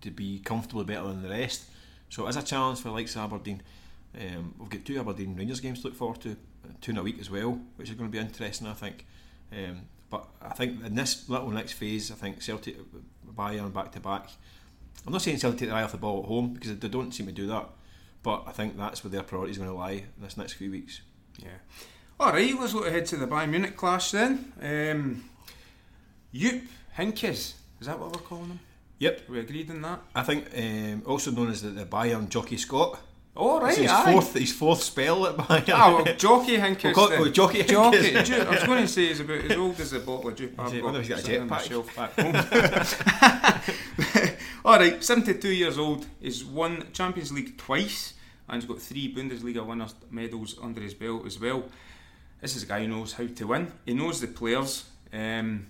to 0.02 0.10
be 0.10 0.38
comfortably 0.38 0.84
better 0.84 1.08
than 1.08 1.22
the 1.22 1.28
rest. 1.28 1.64
So, 2.08 2.26
as 2.26 2.36
a 2.36 2.42
challenge 2.42 2.80
for 2.80 2.90
likes 2.90 3.16
of 3.16 3.22
Aberdeen, 3.22 3.62
um, 4.18 4.54
we've 4.58 4.68
got 4.68 4.84
two 4.84 4.98
Aberdeen 5.00 5.34
Rangers 5.36 5.60
games 5.60 5.80
to 5.80 5.88
look 5.88 5.96
forward 5.96 6.20
to, 6.22 6.36
two 6.80 6.92
in 6.92 6.98
a 6.98 7.02
week 7.02 7.18
as 7.20 7.30
well, 7.30 7.60
which 7.76 7.88
is 7.88 7.94
going 7.94 8.10
to 8.10 8.12
be 8.12 8.18
interesting, 8.18 8.66
I 8.66 8.74
think. 8.74 9.06
Um, 9.52 9.82
but 10.10 10.26
I 10.40 10.50
think 10.50 10.84
in 10.84 10.94
this 10.94 11.28
little 11.28 11.50
next 11.50 11.72
phase, 11.72 12.10
I 12.10 12.14
think 12.14 12.42
Celtic, 12.42 12.76
Bayern 13.34 13.72
back 13.72 13.92
to 13.92 14.00
back. 14.00 14.30
I'm 15.06 15.12
not 15.12 15.22
saying 15.22 15.38
Celtic 15.38 15.60
take 15.60 15.68
their 15.68 15.78
eye 15.78 15.82
off 15.82 15.92
the 15.92 15.98
ball 15.98 16.22
at 16.22 16.28
home 16.28 16.54
because 16.54 16.76
they 16.76 16.88
don't 16.88 17.12
seem 17.12 17.26
to 17.26 17.32
do 17.32 17.46
that, 17.48 17.68
but 18.22 18.44
I 18.46 18.52
think 18.52 18.76
that's 18.76 19.04
where 19.04 19.10
their 19.10 19.22
priorities 19.22 19.56
are 19.56 19.60
going 19.60 19.70
to 19.70 19.76
lie 19.76 19.90
in 19.92 20.22
this 20.22 20.36
next 20.36 20.54
few 20.54 20.70
weeks. 20.70 21.00
Yeah. 21.38 21.48
All 22.18 22.32
right, 22.32 22.58
let's 22.58 22.72
look 22.72 22.86
ahead 22.86 23.06
to 23.06 23.16
the 23.16 23.26
Bayern 23.26 23.50
Munich 23.50 23.76
clash 23.76 24.10
then. 24.10 24.52
Um, 24.60 25.24
Jupp 26.32 26.62
Heynckes, 26.96 27.54
is 27.80 27.86
that 27.86 27.98
what 27.98 28.12
we're 28.12 28.22
calling 28.22 28.48
him? 28.48 28.60
Yep. 28.98 29.28
We 29.28 29.40
agreed 29.40 29.70
on 29.70 29.82
that? 29.82 30.00
I 30.14 30.22
think 30.22 30.46
um, 30.56 31.02
also 31.06 31.30
known 31.30 31.50
as 31.50 31.60
the, 31.60 31.68
the 31.68 31.84
Bayern 31.84 32.28
Jockey 32.28 32.56
Scott. 32.56 32.98
Oh, 33.36 33.60
right, 33.60 33.76
his 33.76 33.90
aye. 33.90 34.12
fourth, 34.12 34.34
his 34.34 34.52
fourth 34.52 34.82
spell 34.82 35.26
at 35.26 35.36
Bayern. 35.36 35.74
Ah, 35.74 35.94
well, 35.94 36.14
Jockey 36.16 36.56
Heynckes. 36.56 36.96
We'll 36.96 37.08
call, 37.08 37.26
jockey 37.26 37.62
Jockey 37.64 38.16
I 38.16 38.50
was 38.50 38.64
going 38.64 38.82
to 38.86 38.88
say 38.88 39.08
he's 39.08 39.20
about 39.20 39.44
as 39.44 39.56
old 39.56 39.78
as 39.80 39.92
a 39.92 40.00
bottle 40.00 40.28
of 40.28 40.36
Jupp. 40.36 40.58
I've 40.58 40.72
got, 40.72 40.82
got 40.82 40.96
a 40.96 41.00
jetpack. 41.02 41.96
back 41.96 42.14
home. 44.22 44.36
All 44.64 44.78
right, 44.78 45.04
72 45.04 45.48
years 45.48 45.78
old. 45.78 46.06
He's 46.20 46.44
won 46.44 46.86
Champions 46.92 47.30
League 47.32 47.56
twice 47.58 48.14
and 48.48 48.62
he's 48.62 48.68
got 48.68 48.80
three 48.80 49.14
Bundesliga 49.14 49.64
winners 49.64 49.94
medals 50.10 50.56
under 50.62 50.80
his 50.80 50.94
belt 50.94 51.26
as 51.26 51.38
well. 51.38 51.64
This 52.40 52.56
is 52.56 52.62
a 52.62 52.66
guy 52.66 52.80
who 52.80 52.88
knows 52.88 53.12
how 53.14 53.26
to 53.26 53.46
win. 53.46 53.72
He 53.84 53.94
knows 53.94 54.20
the 54.20 54.28
players. 54.28 54.84
Um, 55.12 55.66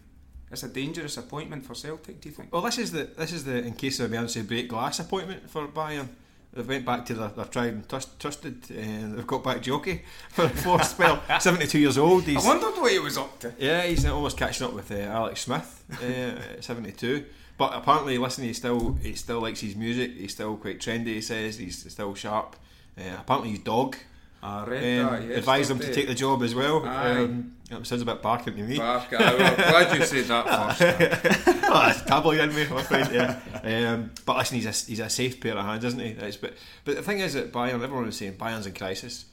it's 0.51 0.63
a 0.63 0.69
dangerous 0.69 1.17
appointment 1.17 1.65
for 1.65 1.75
Celtic. 1.75 2.21
Do 2.21 2.29
you 2.29 2.35
think? 2.35 2.53
Well, 2.53 2.63
this 2.63 2.79
is 2.79 2.93
the 2.93 3.05
this 3.05 3.33
is 3.33 3.45
the 3.45 3.59
in 3.59 3.75
case 3.75 3.99
of 4.01 4.13
emergency 4.13 4.43
break 4.43 4.69
glass 4.69 5.01
appointment 5.01 5.49
for 5.51 5.67
Bayern. 5.69 6.09
They've 6.57 6.67
went 6.67 6.87
back 6.87 7.05
to 7.07 7.15
their, 7.15 7.29
their 7.29 7.45
tried 7.45 7.75
and 7.75 7.89
trust, 7.89 8.19
trusted, 8.19 8.71
and 8.71 9.13
uh, 9.13 9.17
they've 9.17 9.27
got 9.27 9.45
back 9.45 9.61
Jockey 9.61 10.03
for 10.31 10.47
a 10.47 10.49
fourth 10.49 10.85
spell. 10.87 11.23
Seventy 11.39 11.67
two 11.67 11.79
years 11.79 11.99
old. 11.99 12.25
He's, 12.25 12.43
I 12.43 12.49
wondered 12.49 12.81
what 12.81 12.91
he 12.91 12.99
was 12.99 13.19
up 13.19 13.39
to. 13.41 13.53
Yeah, 13.59 13.83
he's 13.83 14.07
almost 14.07 14.39
catching 14.39 14.67
up 14.67 14.73
with 14.73 14.91
uh, 14.91 14.95
Alex 14.95 15.43
Smith, 15.43 15.85
uh, 16.03 16.61
seventy 16.63 16.93
two. 16.93 17.27
But 17.59 17.75
apparently, 17.75 18.17
listen, 18.17 18.45
he 18.45 18.55
still 18.55 18.95
he 19.03 19.15
still 19.15 19.41
likes 19.41 19.61
his 19.61 19.77
music. 19.77 20.13
He's 20.13 20.33
still 20.33 20.57
quite 20.57 20.81
trendy. 20.81 21.09
He 21.09 21.21
says 21.21 21.59
he's 21.59 21.93
still 21.93 22.15
sharp. 22.15 22.57
Uh, 22.99 23.17
apparently, 23.19 23.51
his 23.51 23.59
dog 23.61 23.97
I 24.43 24.65
read 24.65 25.01
um, 25.01 25.13
that. 25.13 25.29
Yes, 25.29 25.39
advised 25.39 25.71
him 25.71 25.79
to 25.81 25.93
take 25.93 26.07
the 26.07 26.15
job 26.15 26.43
as 26.43 26.55
well. 26.55 26.87
Um, 26.87 27.57
it 27.71 27.87
sounds 27.87 28.03
a 28.03 28.05
bit 28.05 28.23
barking 28.23 28.55
to 28.55 28.63
me. 28.63 28.79
Barking. 28.79 29.19
I'm 29.21 29.37
glad 29.57 29.99
you 29.99 30.05
said 30.05 30.25
that 30.27 30.77
first. 30.79 31.49
oh, 31.65 31.83
that's 31.87 32.03
tabloid 32.03 32.41
in 32.41 32.55
me, 32.55 32.67
my 32.69 32.83
friend. 32.83 33.13
Yeah. 33.13 33.93
Um, 33.93 34.11
but 34.25 34.37
listen, 34.37 34.57
he's 34.57 34.67
a 34.67 34.89
he's 34.89 35.01
a 35.01 35.09
safe 35.09 35.41
pair 35.41 35.57
of 35.57 35.65
hands, 35.65 35.85
isn't 35.85 35.99
he? 35.99 36.11
It's, 36.11 36.37
but 36.37 36.55
but 36.85 36.97
the 36.97 37.03
thing 37.03 37.19
is 37.19 37.35
that 37.35 37.53
Bayern, 37.53 37.83
everyone 37.83 38.07
was 38.07 38.17
saying 38.17 38.35
Bayern's 38.35 38.67
in 38.67 38.75
crisis. 38.75 39.25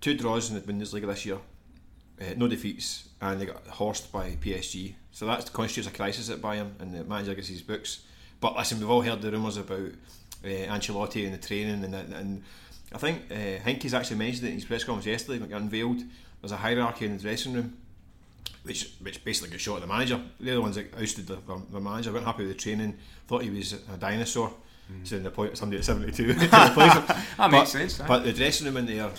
Two 0.00 0.16
draws 0.16 0.50
in 0.50 0.54
the 0.54 0.60
Bundesliga 0.60 1.08
this 1.08 1.26
year, 1.26 1.38
uh, 2.20 2.34
no 2.36 2.46
defeats, 2.46 3.08
and 3.20 3.40
they 3.40 3.46
got 3.46 3.66
horsed 3.66 4.12
by 4.12 4.30
PSG. 4.40 4.94
So 5.10 5.26
that 5.26 5.52
constitutes 5.52 5.88
a 5.88 5.90
crisis 5.90 6.30
at 6.30 6.38
Bayern, 6.38 6.70
and 6.78 6.94
the 6.94 7.02
manager 7.02 7.34
gets 7.34 7.48
his 7.48 7.62
books. 7.62 8.02
But 8.40 8.56
listen, 8.56 8.78
we've 8.78 8.88
all 8.88 9.02
heard 9.02 9.20
the 9.20 9.32
rumours 9.32 9.56
about 9.56 9.90
uh, 10.44 10.46
Ancelotti 10.46 11.24
and 11.24 11.34
the 11.34 11.44
training 11.44 11.82
and 11.82 11.94
and 11.94 12.42
I 12.92 12.98
think 12.98 13.22
uh, 13.30 13.34
Heynckes 13.64 13.92
actually 13.92 14.16
mentioned 14.16 14.46
it 14.46 14.50
in 14.50 14.54
his 14.54 14.64
press 14.64 14.84
conference 14.84 15.06
yesterday, 15.06 15.38
like 15.38 15.52
unveiled 15.52 16.02
there's 16.40 16.52
a 16.52 16.56
hierarchy 16.56 17.06
in 17.06 17.16
the 17.16 17.22
dressing 17.22 17.52
room, 17.52 17.76
which 18.62 18.92
which 19.00 19.24
basically 19.24 19.50
got 19.50 19.60
shot 19.60 19.76
at 19.76 19.80
the 19.82 19.86
manager. 19.86 20.20
They're 20.40 20.54
the 20.54 20.60
ones 20.60 20.76
that 20.76 20.94
ousted 20.96 21.26
the, 21.26 21.36
the, 21.36 21.62
the 21.72 21.80
manager, 21.80 22.12
weren't 22.12 22.24
happy 22.24 22.46
with 22.46 22.56
the 22.56 22.62
training, 22.62 22.96
thought 23.26 23.42
he 23.42 23.50
was 23.50 23.72
a 23.72 23.96
dinosaur. 23.98 24.52
Mm. 24.92 25.06
So 25.06 25.18
the 25.18 25.30
point 25.30 25.52
of 25.52 25.58
somebody 25.58 25.78
at 25.78 25.84
72 25.84 26.26
to 26.34 26.44
replace 26.44 26.94
him. 26.94 27.04
that 27.06 27.26
but, 27.36 27.50
makes 27.50 27.70
sense. 27.70 27.98
But 27.98 28.24
the 28.24 28.32
dressing 28.32 28.66
room 28.66 28.78
in 28.78 28.86
there 28.86 29.10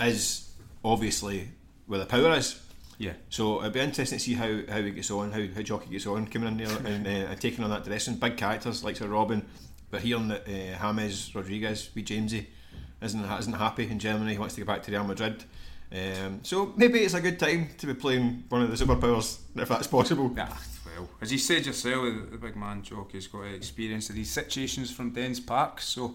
is 0.00 0.50
obviously 0.84 1.48
where 1.86 1.98
the 1.98 2.06
power 2.06 2.32
is. 2.32 2.60
Yeah. 2.96 3.12
So 3.28 3.60
it'd 3.60 3.74
be 3.74 3.80
interesting 3.80 4.18
to 4.18 4.24
see 4.24 4.34
how, 4.34 4.60
how 4.68 4.80
he 4.80 4.90
gets 4.90 5.10
on, 5.10 5.30
how, 5.30 5.44
how 5.54 5.62
Jockey 5.62 5.90
gets 5.90 6.06
on, 6.06 6.26
coming 6.26 6.48
in 6.48 6.56
there 6.56 6.76
and, 6.86 7.06
uh, 7.06 7.10
and 7.10 7.40
taking 7.40 7.64
on 7.64 7.70
that 7.70 7.84
dressing. 7.84 8.16
Big 8.16 8.36
characters 8.36 8.82
like 8.82 8.96
Sir 8.96 9.08
Robin, 9.08 9.44
but 9.90 10.00
hearing 10.00 10.28
that 10.28 10.48
uh, 10.48 10.92
James 10.94 11.34
Rodriguez, 11.34 11.88
be 11.88 12.02
Jamesy, 12.02 12.46
isn't 13.00 13.24
isn't 13.24 13.52
happy 13.52 13.88
in 13.90 13.98
Germany, 13.98 14.32
he 14.32 14.38
wants 14.38 14.54
to 14.54 14.60
go 14.60 14.66
back 14.66 14.82
to 14.84 14.90
Real 14.90 15.04
Madrid. 15.04 15.44
Um, 15.90 16.40
so 16.42 16.74
maybe 16.76 16.98
it's 17.00 17.14
a 17.14 17.20
good 17.20 17.38
time 17.38 17.68
to 17.78 17.86
be 17.86 17.94
playing 17.94 18.44
one 18.50 18.62
of 18.62 18.76
the 18.76 18.84
superpowers 18.84 19.38
if 19.56 19.68
that's 19.68 19.86
possible. 19.86 20.34
Ah, 20.38 20.62
well, 20.84 21.08
as 21.20 21.32
you 21.32 21.38
said 21.38 21.64
yourself, 21.64 22.04
the, 22.04 22.26
the 22.32 22.36
big 22.36 22.56
man 22.56 22.82
joke 22.82 23.12
has 23.12 23.26
got 23.26 23.44
experience 23.44 24.10
of 24.10 24.16
these 24.16 24.30
situations 24.30 24.90
from 24.90 25.10
Dens 25.10 25.40
Park, 25.40 25.80
so 25.80 26.14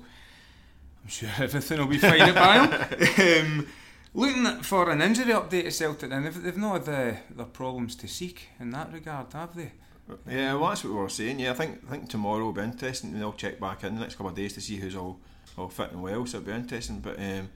I'm 1.03 1.09
sure 1.09 1.29
everything 1.39 1.79
will 1.79 1.87
be 1.87 1.97
fine 1.97 2.21
at 2.21 2.35
Bayern. 2.35 3.41
um, 3.41 3.67
looking 4.13 4.45
for 4.61 4.91
an 4.91 5.01
injury 5.01 5.33
update 5.33 5.65
at 5.65 5.73
Celtic, 5.73 6.11
and 6.11 6.25
they've, 6.25 6.43
they've 6.43 6.57
not 6.57 6.73
had 6.73 6.85
the, 6.85 7.17
the 7.35 7.45
problems 7.45 7.95
to 7.95 8.07
seek 8.07 8.49
in 8.59 8.69
that 8.71 8.93
regard, 8.93 9.33
have 9.33 9.55
they? 9.55 9.71
Yeah, 10.29 10.55
well, 10.55 10.69
that's 10.69 10.83
what 10.83 10.93
we 10.93 10.99
were 10.99 11.09
saying. 11.09 11.39
Yeah, 11.39 11.51
I 11.51 11.53
think 11.53 11.81
I 11.87 11.91
think 11.91 12.09
tomorrow 12.09 12.43
will 12.43 12.53
be 12.53 12.61
interesting. 12.61 13.17
They'll 13.17 13.33
check 13.33 13.59
back 13.59 13.83
in 13.83 13.95
the 13.95 14.01
next 14.01 14.15
couple 14.15 14.29
of 14.29 14.35
days 14.35 14.53
to 14.53 14.61
see 14.61 14.75
who's 14.75 14.95
all, 14.95 15.19
all 15.57 15.69
fit 15.69 15.91
and 15.91 16.01
well, 16.01 16.25
so 16.25 16.37
it'll 16.37 16.47
be 16.47 16.53
interesting. 16.53 16.99
But 16.99 17.19
um, 17.19 17.49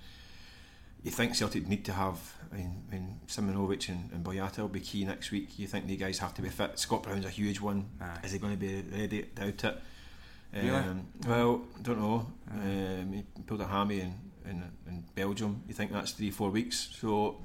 you 1.04 1.12
think 1.12 1.36
Celtic 1.36 1.68
need 1.68 1.86
to 1.86 1.94
have, 1.94 2.20
I 2.52 2.58
mean, 2.58 2.84
I 2.90 2.96
mean 2.96 3.20
Simunovic 3.28 3.90
and, 3.90 4.10
and 4.12 4.24
Boyata 4.24 4.60
will 4.60 4.68
be 4.68 4.80
key 4.80 5.06
next 5.06 5.32
week. 5.32 5.58
You 5.58 5.68
think 5.68 5.88
the 5.88 5.98
guys 5.98 6.20
have 6.20 6.34
to 6.36 6.42
be 6.42 6.50
fit. 6.50 6.78
Scott 6.80 7.04
Brown's 7.04 7.26
a 7.26 7.30
huge 7.30 7.62
one. 7.62 7.90
Aye. 8.02 8.20
Is 8.24 8.32
he 8.32 8.40
going 8.40 8.54
to 8.54 8.60
be 8.60 8.84
ready 8.92 9.24
Doubt 9.36 9.64
it? 9.64 9.82
Really? 10.54 10.70
Um, 10.70 11.08
well, 11.28 11.62
don't 11.82 12.00
know. 12.00 12.28
Um, 12.52 13.12
he 13.14 13.24
pulled 13.44 13.62
a 13.62 13.68
hammy 13.68 14.00
in, 14.02 14.14
in, 14.46 14.64
in 14.88 15.04
Belgium. 15.14 15.64
You 15.68 15.74
think 15.74 15.92
that's 15.92 16.12
three, 16.12 16.32
four 16.32 16.50
weeks. 16.50 16.90
So 17.00 17.38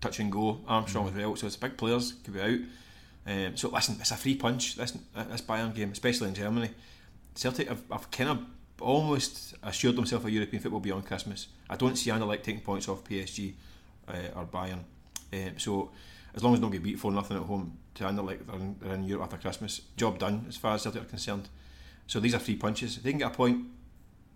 touch 0.00 0.20
and 0.20 0.30
go. 0.30 0.60
Armstrong 0.66 1.08
as 1.08 1.14
well. 1.14 1.36
So 1.36 1.46
it's 1.46 1.56
big 1.56 1.76
players 1.76 2.12
could 2.24 2.34
be 2.34 2.40
out. 2.40 2.58
Um, 3.26 3.56
so 3.56 3.70
listen, 3.70 3.96
it's 3.98 4.10
a 4.10 4.16
free 4.16 4.36
punch. 4.36 4.76
This 4.76 4.92
this 5.14 5.42
Bayern 5.42 5.74
game, 5.74 5.90
especially 5.90 6.28
in 6.28 6.34
Germany. 6.34 6.70
Celtic 7.34 7.68
have, 7.68 7.82
have 7.90 8.10
kind 8.10 8.30
of 8.30 8.38
almost 8.80 9.54
assured 9.62 9.96
themselves 9.96 10.24
a 10.24 10.30
European 10.30 10.62
football 10.62 10.80
beyond 10.80 11.06
Christmas. 11.06 11.48
I 11.68 11.76
don't 11.76 11.96
see 11.96 12.10
Anderlecht 12.10 12.42
taking 12.42 12.60
points 12.60 12.88
off 12.88 13.04
PSG 13.04 13.54
uh, 14.08 14.12
or 14.34 14.44
Bayern. 14.44 14.80
Um, 15.32 15.58
so 15.58 15.90
as 16.34 16.42
long 16.42 16.54
as 16.54 16.60
don't 16.60 16.70
get 16.70 16.82
beat 16.82 16.98
for 16.98 17.10
nothing 17.10 17.36
at 17.36 17.44
home 17.44 17.78
to 17.94 18.04
Anderlecht, 18.04 18.46
they're 18.46 18.56
in, 18.56 18.76
they're 18.80 18.94
in 18.94 19.04
Europe 19.04 19.24
after 19.24 19.38
Christmas. 19.38 19.80
Job 19.96 20.18
done 20.18 20.44
as 20.48 20.56
far 20.56 20.74
as 20.74 20.82
Celtic 20.82 21.02
are 21.02 21.06
concerned. 21.06 21.48
So 22.06 22.20
these 22.20 22.34
are 22.34 22.38
three 22.38 22.56
punches. 22.56 22.98
If 22.98 23.02
they 23.02 23.10
can 23.10 23.18
get 23.18 23.32
a 23.32 23.34
point, 23.34 23.66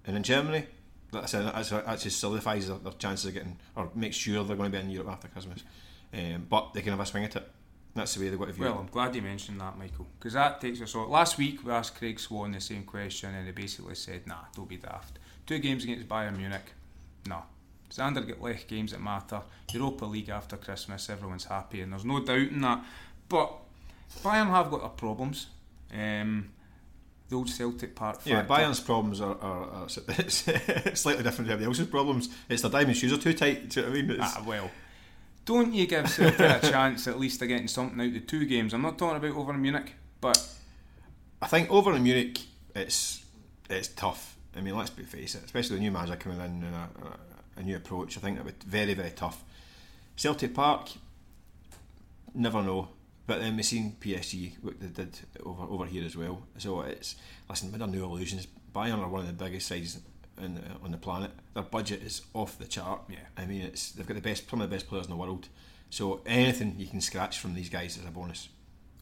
and 0.06 0.16
in 0.16 0.22
Germany, 0.22 0.66
that 1.12 1.98
just 2.00 2.18
solidifies 2.18 2.68
their, 2.68 2.78
their 2.78 2.92
chances 2.92 3.26
of 3.26 3.34
getting 3.34 3.58
or 3.76 3.90
makes 3.94 4.16
sure 4.16 4.42
they're 4.44 4.56
going 4.56 4.72
to 4.72 4.78
be 4.78 4.84
in 4.84 4.90
Europe 4.90 5.10
after 5.10 5.28
Christmas. 5.28 5.62
Um, 6.12 6.46
but 6.48 6.72
they 6.74 6.82
can 6.82 6.90
have 6.90 7.00
a 7.00 7.06
swing 7.06 7.24
at 7.24 7.36
it. 7.36 7.48
That's 7.94 8.14
the 8.14 8.20
way 8.20 8.28
they've 8.28 8.38
got 8.38 8.46
to 8.46 8.52
view 8.52 8.64
Well, 8.64 8.74
it. 8.74 8.80
I'm 8.80 8.86
glad 8.86 9.14
you 9.16 9.22
mentioned 9.22 9.60
that, 9.60 9.76
Michael, 9.76 10.06
because 10.18 10.34
that 10.34 10.60
takes 10.60 10.80
us 10.80 10.94
on. 10.94 11.10
Last 11.10 11.38
week 11.38 11.64
we 11.64 11.72
asked 11.72 11.96
Craig 11.96 12.20
Swan 12.20 12.52
the 12.52 12.60
same 12.60 12.84
question, 12.84 13.34
and 13.34 13.44
he 13.46 13.52
basically 13.52 13.94
said, 13.96 14.26
"Nah, 14.26 14.44
don't 14.54 14.68
be 14.68 14.76
daft. 14.76 15.18
Two 15.46 15.58
games 15.58 15.82
against 15.84 16.08
Bayern 16.08 16.36
Munich, 16.36 16.72
no. 17.26 17.42
Xander 17.90 18.24
get 18.24 18.40
left 18.40 18.68
games 18.68 18.92
that 18.92 19.00
matter. 19.00 19.42
Europa 19.72 20.04
League 20.04 20.28
after 20.28 20.56
Christmas, 20.56 21.10
everyone's 21.10 21.44
happy, 21.46 21.80
and 21.80 21.92
there's 21.92 22.04
no 22.04 22.20
doubt 22.24 22.38
in 22.38 22.60
that. 22.60 22.84
But 23.28 23.52
Bayern 24.22 24.46
have 24.50 24.70
got 24.70 24.80
their 24.80 24.88
problems. 24.90 25.46
Um, 25.92 26.50
the 27.28 27.34
old 27.36 27.48
Celtic 27.50 27.96
Park 27.96 28.20
Yeah, 28.24 28.42
factor. 28.44 28.54
Bayern's 28.54 28.80
problems 28.80 29.20
are, 29.20 29.36
are, 29.40 29.70
are 29.70 29.88
slightly 29.88 31.22
different 31.24 31.48
to 31.48 31.52
everybody 31.52 31.64
else's 31.64 31.86
problems. 31.88 32.28
It's 32.48 32.62
their 32.62 32.70
diamond 32.70 32.96
shoes 32.96 33.12
are 33.12 33.18
too 33.18 33.32
tight. 33.34 33.68
Do 33.70 33.80
you 33.80 33.86
know 33.86 33.92
what 33.92 33.98
I 33.98 34.02
mean? 34.02 34.10
It's, 34.20 34.36
Ah, 34.36 34.44
well. 34.46 34.70
Don't 35.44 35.72
you 35.72 35.86
give 35.86 36.08
Celtic 36.08 36.40
a 36.40 36.60
chance 36.70 37.08
at 37.08 37.18
least 37.18 37.42
of 37.42 37.48
getting 37.48 37.68
something 37.68 38.00
out 38.00 38.16
of 38.16 38.26
two 38.26 38.44
games? 38.44 38.72
I'm 38.74 38.82
not 38.82 38.98
talking 38.98 39.16
about 39.16 39.36
over 39.36 39.52
in 39.54 39.62
Munich, 39.62 39.94
but 40.20 40.48
I 41.40 41.46
think 41.46 41.70
over 41.70 41.94
in 41.94 42.02
Munich, 42.02 42.40
it's 42.74 43.24
it's 43.68 43.88
tough. 43.88 44.36
I 44.56 44.60
mean, 44.60 44.76
let's 44.76 44.90
be 44.90 45.04
face 45.04 45.34
it, 45.34 45.44
especially 45.44 45.76
the 45.76 45.82
new 45.82 45.90
manager 45.90 46.16
coming 46.16 46.38
in 46.38 46.64
and 46.64 46.74
a, 46.74 46.88
a, 47.56 47.62
new 47.62 47.76
approach. 47.76 48.16
I 48.16 48.20
think 48.20 48.38
it 48.38 48.44
would 48.44 48.58
be 48.58 48.66
very 48.66 48.94
very 48.94 49.10
tough. 49.10 49.42
Celtic 50.16 50.54
Park, 50.54 50.90
never 52.34 52.62
know. 52.62 52.88
But 53.26 53.40
then 53.40 53.54
we've 53.54 53.64
seen 53.64 53.96
PSG 54.00 54.54
what 54.60 54.80
they 54.80 54.88
did 54.88 55.18
over 55.44 55.62
over 55.62 55.86
here 55.86 56.04
as 56.04 56.16
well. 56.16 56.42
So 56.58 56.82
it's 56.82 57.16
listen, 57.48 57.72
their 57.72 57.86
new 57.86 58.04
illusions, 58.04 58.46
Bayern 58.74 58.98
are 58.98 59.08
one 59.08 59.22
of 59.22 59.26
the 59.26 59.44
biggest 59.44 59.68
sides 59.68 59.98
in 60.42 60.54
the, 60.54 60.62
uh, 60.62 60.84
on 60.84 60.90
the 60.90 60.96
planet. 60.96 61.30
Their 61.54 61.62
budget 61.62 62.02
is 62.02 62.22
off 62.34 62.58
the 62.58 62.66
chart. 62.66 63.02
Yeah. 63.08 63.18
I 63.36 63.46
mean, 63.46 63.62
it's 63.62 63.92
they've 63.92 64.06
got 64.06 64.14
the 64.14 64.20
best, 64.20 64.48
some 64.48 64.60
of 64.60 64.68
the 64.68 64.74
best 64.74 64.88
players 64.88 65.06
in 65.06 65.10
the 65.10 65.16
world. 65.16 65.48
So 65.90 66.20
anything 66.24 66.76
you 66.78 66.86
can 66.86 67.00
scratch 67.00 67.38
from 67.38 67.54
these 67.54 67.68
guys 67.68 67.96
is 67.96 68.04
a 68.04 68.10
bonus. 68.10 68.48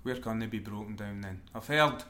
where 0.03 0.17
can 0.17 0.39
they 0.39 0.47
be 0.47 0.59
broken 0.59 0.97
down 0.97 1.21
then? 1.21 1.43
I've 1.55 1.67
heard, 1.67 2.03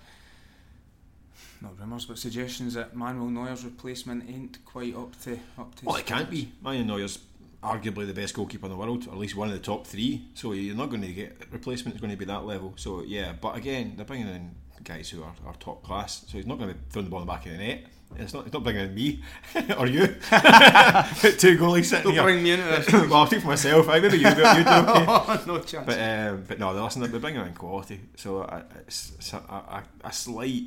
not 1.61 1.79
rumours, 1.81 2.07
but 2.07 2.19
suggestions 2.19 2.75
that 2.75 2.95
Manuel 2.95 3.29
Neuer's 3.29 3.65
replacement 3.65 4.29
ain't 4.29 4.65
quite 4.65 4.95
up 4.95 5.21
to 5.23 5.39
up 5.59 5.75
to. 5.77 5.85
Well, 5.85 5.97
it 5.97 6.07
can't 6.07 6.31
be. 6.31 6.53
Manuel 6.63 6.85
Neuer's 6.85 7.19
arguably 7.63 8.07
the 8.07 8.15
best 8.15 8.35
goalkeeper 8.35 8.67
in 8.67 8.73
the 8.73 8.79
world, 8.79 9.09
or 9.09 9.13
at 9.13 9.19
least 9.19 9.35
one 9.35 9.49
of 9.49 9.55
the 9.55 9.61
top 9.61 9.87
three. 9.87 10.29
So 10.35 10.53
you're 10.53 10.77
not 10.77 10.91
going 10.91 11.03
to 11.03 11.13
get 11.13 11.37
replacement 11.51 11.97
is 11.97 12.01
going 12.01 12.13
to 12.13 12.17
be 12.17 12.25
that 12.27 12.45
level. 12.45 12.75
So 12.77 13.03
yeah, 13.03 13.33
but 13.41 13.57
again, 13.57 13.95
they're 13.97 14.07
bringing 14.07 14.29
in 14.29 14.55
guys 14.85 15.11
who 15.11 15.23
are, 15.23 15.35
are 15.45 15.55
top 15.55 15.83
class. 15.83 16.25
So 16.29 16.39
he's 16.39 16.47
not 16.47 16.59
going 16.59 16.71
to 16.71 16.75
be 16.75 16.81
throwing 16.91 17.07
the 17.07 17.11
ball 17.11 17.21
in 17.21 17.27
the 17.27 17.33
back 17.33 17.47
of 17.47 17.53
the 17.53 17.59
net. 17.59 17.85
It's 18.17 18.33
not. 18.35 18.45
He's 18.45 18.53
not 18.53 18.65
bringing 18.65 18.87
in 18.87 18.95
me 18.95 19.23
or 19.79 19.87
you. 19.87 20.07
Two 20.07 21.59
goalies 21.59 21.85
sitting 21.87 22.05
Don't 22.05 22.13
here. 22.15 22.23
bring 22.23 22.43
me 22.43 22.53
into 22.53 22.65
this. 22.65 22.93
well, 22.93 23.15
I'll 23.15 23.27
speak 23.27 23.43
for 23.43 23.49
myself. 23.49 23.89
I 23.89 24.01
maybe 24.01 24.17
you 24.19 24.23
do. 24.25 24.29
You 24.31 24.35
do 24.35 24.71
okay. 24.71 25.05
oh, 25.09 25.45
no 25.47 25.61
chance. 25.61 25.87
But 25.87 25.99
um, 26.01 26.45
but 26.49 26.59
no, 26.59 26.73
listen, 26.85 27.03
they're 27.03 27.21
bringing 27.21 27.41
in 27.47 27.55
quality, 27.55 28.01
so 28.17 28.43
uh, 28.43 28.63
it's, 28.87 29.13
it's 29.19 29.33
a, 29.35 29.37
a, 29.37 29.83
a 30.05 30.13
slight 30.13 30.63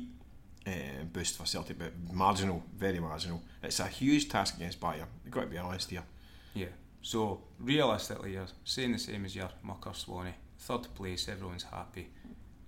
uh, 0.66 0.70
boost 1.12 1.36
for 1.36 1.44
Celtic, 1.44 1.78
but 1.78 1.92
marginal, 2.12 2.62
very 2.76 3.00
marginal. 3.00 3.42
It's 3.62 3.80
a 3.80 3.86
huge 3.86 4.28
task 4.28 4.56
against 4.56 4.80
Bayern. 4.80 5.06
You've 5.24 5.34
got 5.34 5.42
to 5.42 5.46
be 5.48 5.58
honest 5.58 5.90
here. 5.90 6.04
yeah. 6.54 6.66
So 7.04 7.40
realistically, 7.58 8.34
you're 8.34 8.46
saying 8.64 8.92
the 8.92 8.98
same 8.98 9.24
as 9.24 9.34
your 9.34 9.50
mucker 9.64 9.92
Swanee. 9.92 10.34
Third 10.60 10.86
place, 10.94 11.28
everyone's 11.28 11.64
happy. 11.64 12.08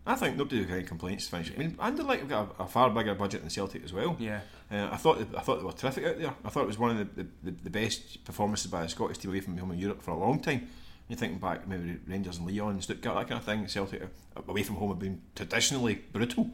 I 0.06 0.14
think 0.16 0.36
nobody 0.36 0.58
will 0.60 0.66
get 0.66 0.74
any 0.76 0.84
complaints 0.84 1.24
to 1.24 1.30
finish. 1.30 1.50
I 1.54 1.58
mean, 1.58 1.72
Anderlecht 1.76 2.18
have 2.20 2.28
got 2.28 2.54
a, 2.58 2.64
a 2.64 2.66
far 2.66 2.90
bigger 2.90 3.14
budget 3.14 3.40
than 3.40 3.48
Celtic 3.50 3.84
as 3.84 3.92
well. 3.92 4.16
Yeah. 4.18 4.40
Uh, 4.70 4.88
I 4.92 4.96
thought 4.96 5.18
I 5.36 5.40
thought 5.40 5.58
they 5.60 5.64
were 5.64 5.72
terrific 5.72 6.04
out 6.04 6.18
there. 6.18 6.34
I 6.44 6.48
thought 6.50 6.64
it 6.64 6.66
was 6.66 6.78
one 6.78 6.90
of 6.98 7.16
the, 7.16 7.26
the, 7.42 7.50
the 7.50 7.70
best 7.70 8.22
performances 8.24 8.70
by 8.70 8.84
a 8.84 8.88
Scottish 8.88 9.18
team 9.18 9.30
away 9.30 9.40
from 9.40 9.56
home 9.56 9.70
in 9.72 9.78
Europe 9.78 10.02
for 10.02 10.10
a 10.10 10.18
long 10.18 10.40
time. 10.40 10.68
You're 11.08 11.18
thinking 11.18 11.38
back, 11.38 11.66
maybe 11.68 11.98
Rangers 12.06 12.38
and 12.38 12.46
Lyon, 12.46 12.80
Stuttgart, 12.80 13.14
that 13.16 13.28
kind 13.28 13.38
of 13.38 13.44
thing. 13.44 13.66
Celtic 13.68 14.02
uh, 14.02 14.40
away 14.48 14.62
from 14.62 14.76
home 14.76 14.88
have 14.90 14.98
been 14.98 15.20
traditionally 15.34 15.94
brutal. 16.12 16.50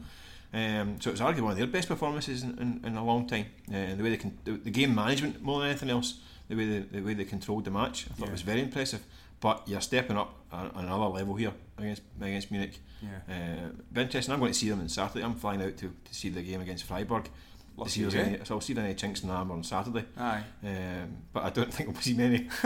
Um, 0.53 1.01
so 1.01 1.11
it 1.11 1.13
was 1.13 1.21
arguably 1.21 1.43
one 1.43 1.53
of 1.53 1.59
their 1.59 1.67
best 1.69 1.87
performances 1.89 2.43
in, 2.43 2.59
in, 2.59 2.81
in 2.85 2.97
a 2.97 3.05
long 3.05 3.29
time. 3.29 3.47
Uh, 3.69 3.95
the 3.95 4.03
way 4.03 4.11
they 4.11 4.17
can, 4.17 4.37
the, 4.45 4.53
the 4.53 4.71
game 4.71 4.93
management 4.95 5.41
more 5.43 5.61
than 5.61 5.71
anything 5.71 5.91
else, 5.91 6.19
the 6.49 6.57
way 6.57 6.67
they, 6.67 6.79
the 6.81 7.01
way 7.01 7.15
they 7.15 7.25
controlled 7.25 7.65
the 7.65 7.71
match, 7.71 8.07
I 8.11 8.15
thought 8.15 8.27
Yeah. 8.27 8.33
was 8.33 8.43
very 8.43 8.61
impressive. 8.63 9.05
But 9.41 9.63
you're 9.67 9.81
stepping 9.81 10.17
up 10.19 10.35
on 10.53 10.71
another 10.75 11.05
level 11.07 11.35
here 11.37 11.53
against 11.83 12.03
against 12.21 12.51
Munich. 12.51 12.79
Yeah. 13.03 13.35
Uh, 13.35 13.69
be 13.93 14.01
interesting. 14.03 14.33
I'm 14.33 14.41
going 14.41 14.53
to 14.53 14.59
see 14.59 14.69
them 14.69 14.81
on 14.81 14.89
Saturday. 14.89 15.25
I'm 15.25 15.35
flying 15.35 15.63
out 15.63 15.77
to, 15.79 15.89
to 16.05 16.15
see 16.15 16.29
the 16.29 16.43
game 16.43 16.61
against 16.61 16.85
Freiburg. 16.85 17.25
To 17.25 17.31
Lucky 17.77 17.91
see 17.91 18.01
if 18.03 18.13
you. 18.13 18.19
there's 18.19 18.29
any, 18.29 18.45
so 18.45 18.55
I'll 18.57 18.61
see 18.61 18.77
any 18.77 18.95
chinks 18.95 19.23
in 19.23 19.29
the 19.29 19.35
armour 19.35 19.55
on 19.55 19.63
Saturday. 19.63 20.05
Aye. 20.19 20.43
Um, 20.65 21.17
but 21.33 21.45
I 21.45 21.51
don't 21.51 21.73
think 21.75 21.91
we'll 21.91 22.01
see 22.01 22.15
many. 22.15 22.49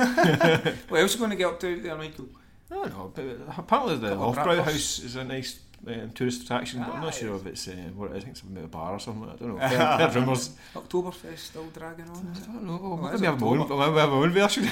What 0.88 1.00
else 1.00 1.14
are 1.14 1.18
you 1.18 1.18
going 1.18 1.30
to 1.30 1.36
get 1.36 1.46
up 1.46 1.60
to 1.60 1.80
there, 1.80 1.96
Michael? 1.96 2.28
I 2.70 2.74
don't 2.74 2.90
know. 2.90 3.12
But 3.14 3.24
apparently 3.56 3.96
the 3.98 4.16
Hofbrau. 4.16 4.62
House 4.64 4.98
is 4.98 5.16
a 5.16 5.24
nice 5.24 5.60
um, 5.86 6.10
tourist 6.14 6.42
attraction, 6.42 6.80
but 6.80 6.94
I'm 6.94 7.02
not 7.02 7.14
sure 7.14 7.36
if 7.36 7.46
it's 7.46 7.68
uh, 7.68 7.72
what 7.94 8.10
it 8.10 8.16
is. 8.16 8.22
I 8.22 8.24
think 8.26 8.36
it's 8.36 8.64
a 8.64 8.66
bar 8.68 8.92
or 8.92 8.98
something. 8.98 9.28
I 9.30 9.36
don't 9.36 9.56
know. 9.56 9.58
I've 9.60 10.14
rumours. 10.14 10.50
Oktoberfest 10.74 11.38
still 11.38 11.66
dragging 11.66 12.08
on. 12.08 12.34
I 12.34 12.46
don't 12.46 12.62
know. 12.62 12.80
Well, 12.82 12.96
maybe 12.96 13.14
it's 13.14 13.22
have 13.22 13.40
my 13.40 13.46
own, 13.46 13.58
maybe 13.58 14.00
have 14.00 14.10
my 14.10 14.16
own 14.16 14.30
version. 14.30 14.68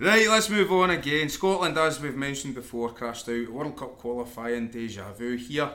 Right, 0.00 0.28
let's 0.28 0.50
move 0.50 0.72
on 0.72 0.90
again. 0.90 1.28
Scotland, 1.28 1.78
as 1.78 2.00
we've 2.00 2.16
mentioned 2.16 2.56
before, 2.56 2.90
crashed 2.90 3.28
out. 3.28 3.48
World 3.48 3.76
Cup 3.76 3.96
qualifying 3.96 4.66
deja 4.66 5.12
vu 5.12 5.36
here. 5.36 5.70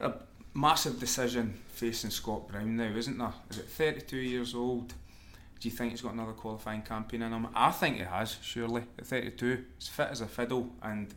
A 0.00 0.12
massive 0.54 1.00
decision 1.00 1.58
facing 1.66 2.10
Scott 2.10 2.46
Brown 2.46 2.76
now, 2.76 2.96
isn't 2.96 3.18
there? 3.18 3.32
Is 3.50 3.58
it 3.58 3.66
32 3.66 4.16
years 4.18 4.54
old? 4.54 4.94
Do 5.58 5.68
you 5.68 5.70
think 5.72 5.90
he's 5.90 6.00
got 6.00 6.14
another 6.14 6.32
qualifying 6.32 6.82
campaign 6.82 7.22
in 7.22 7.32
him? 7.32 7.48
I 7.52 7.72
think 7.72 7.96
he 7.96 8.04
has, 8.04 8.36
surely. 8.40 8.84
At 8.96 9.06
32, 9.06 9.64
he's 9.80 9.88
fit 9.88 10.10
as 10.12 10.20
a 10.20 10.28
fiddle. 10.28 10.70
And 10.80 11.12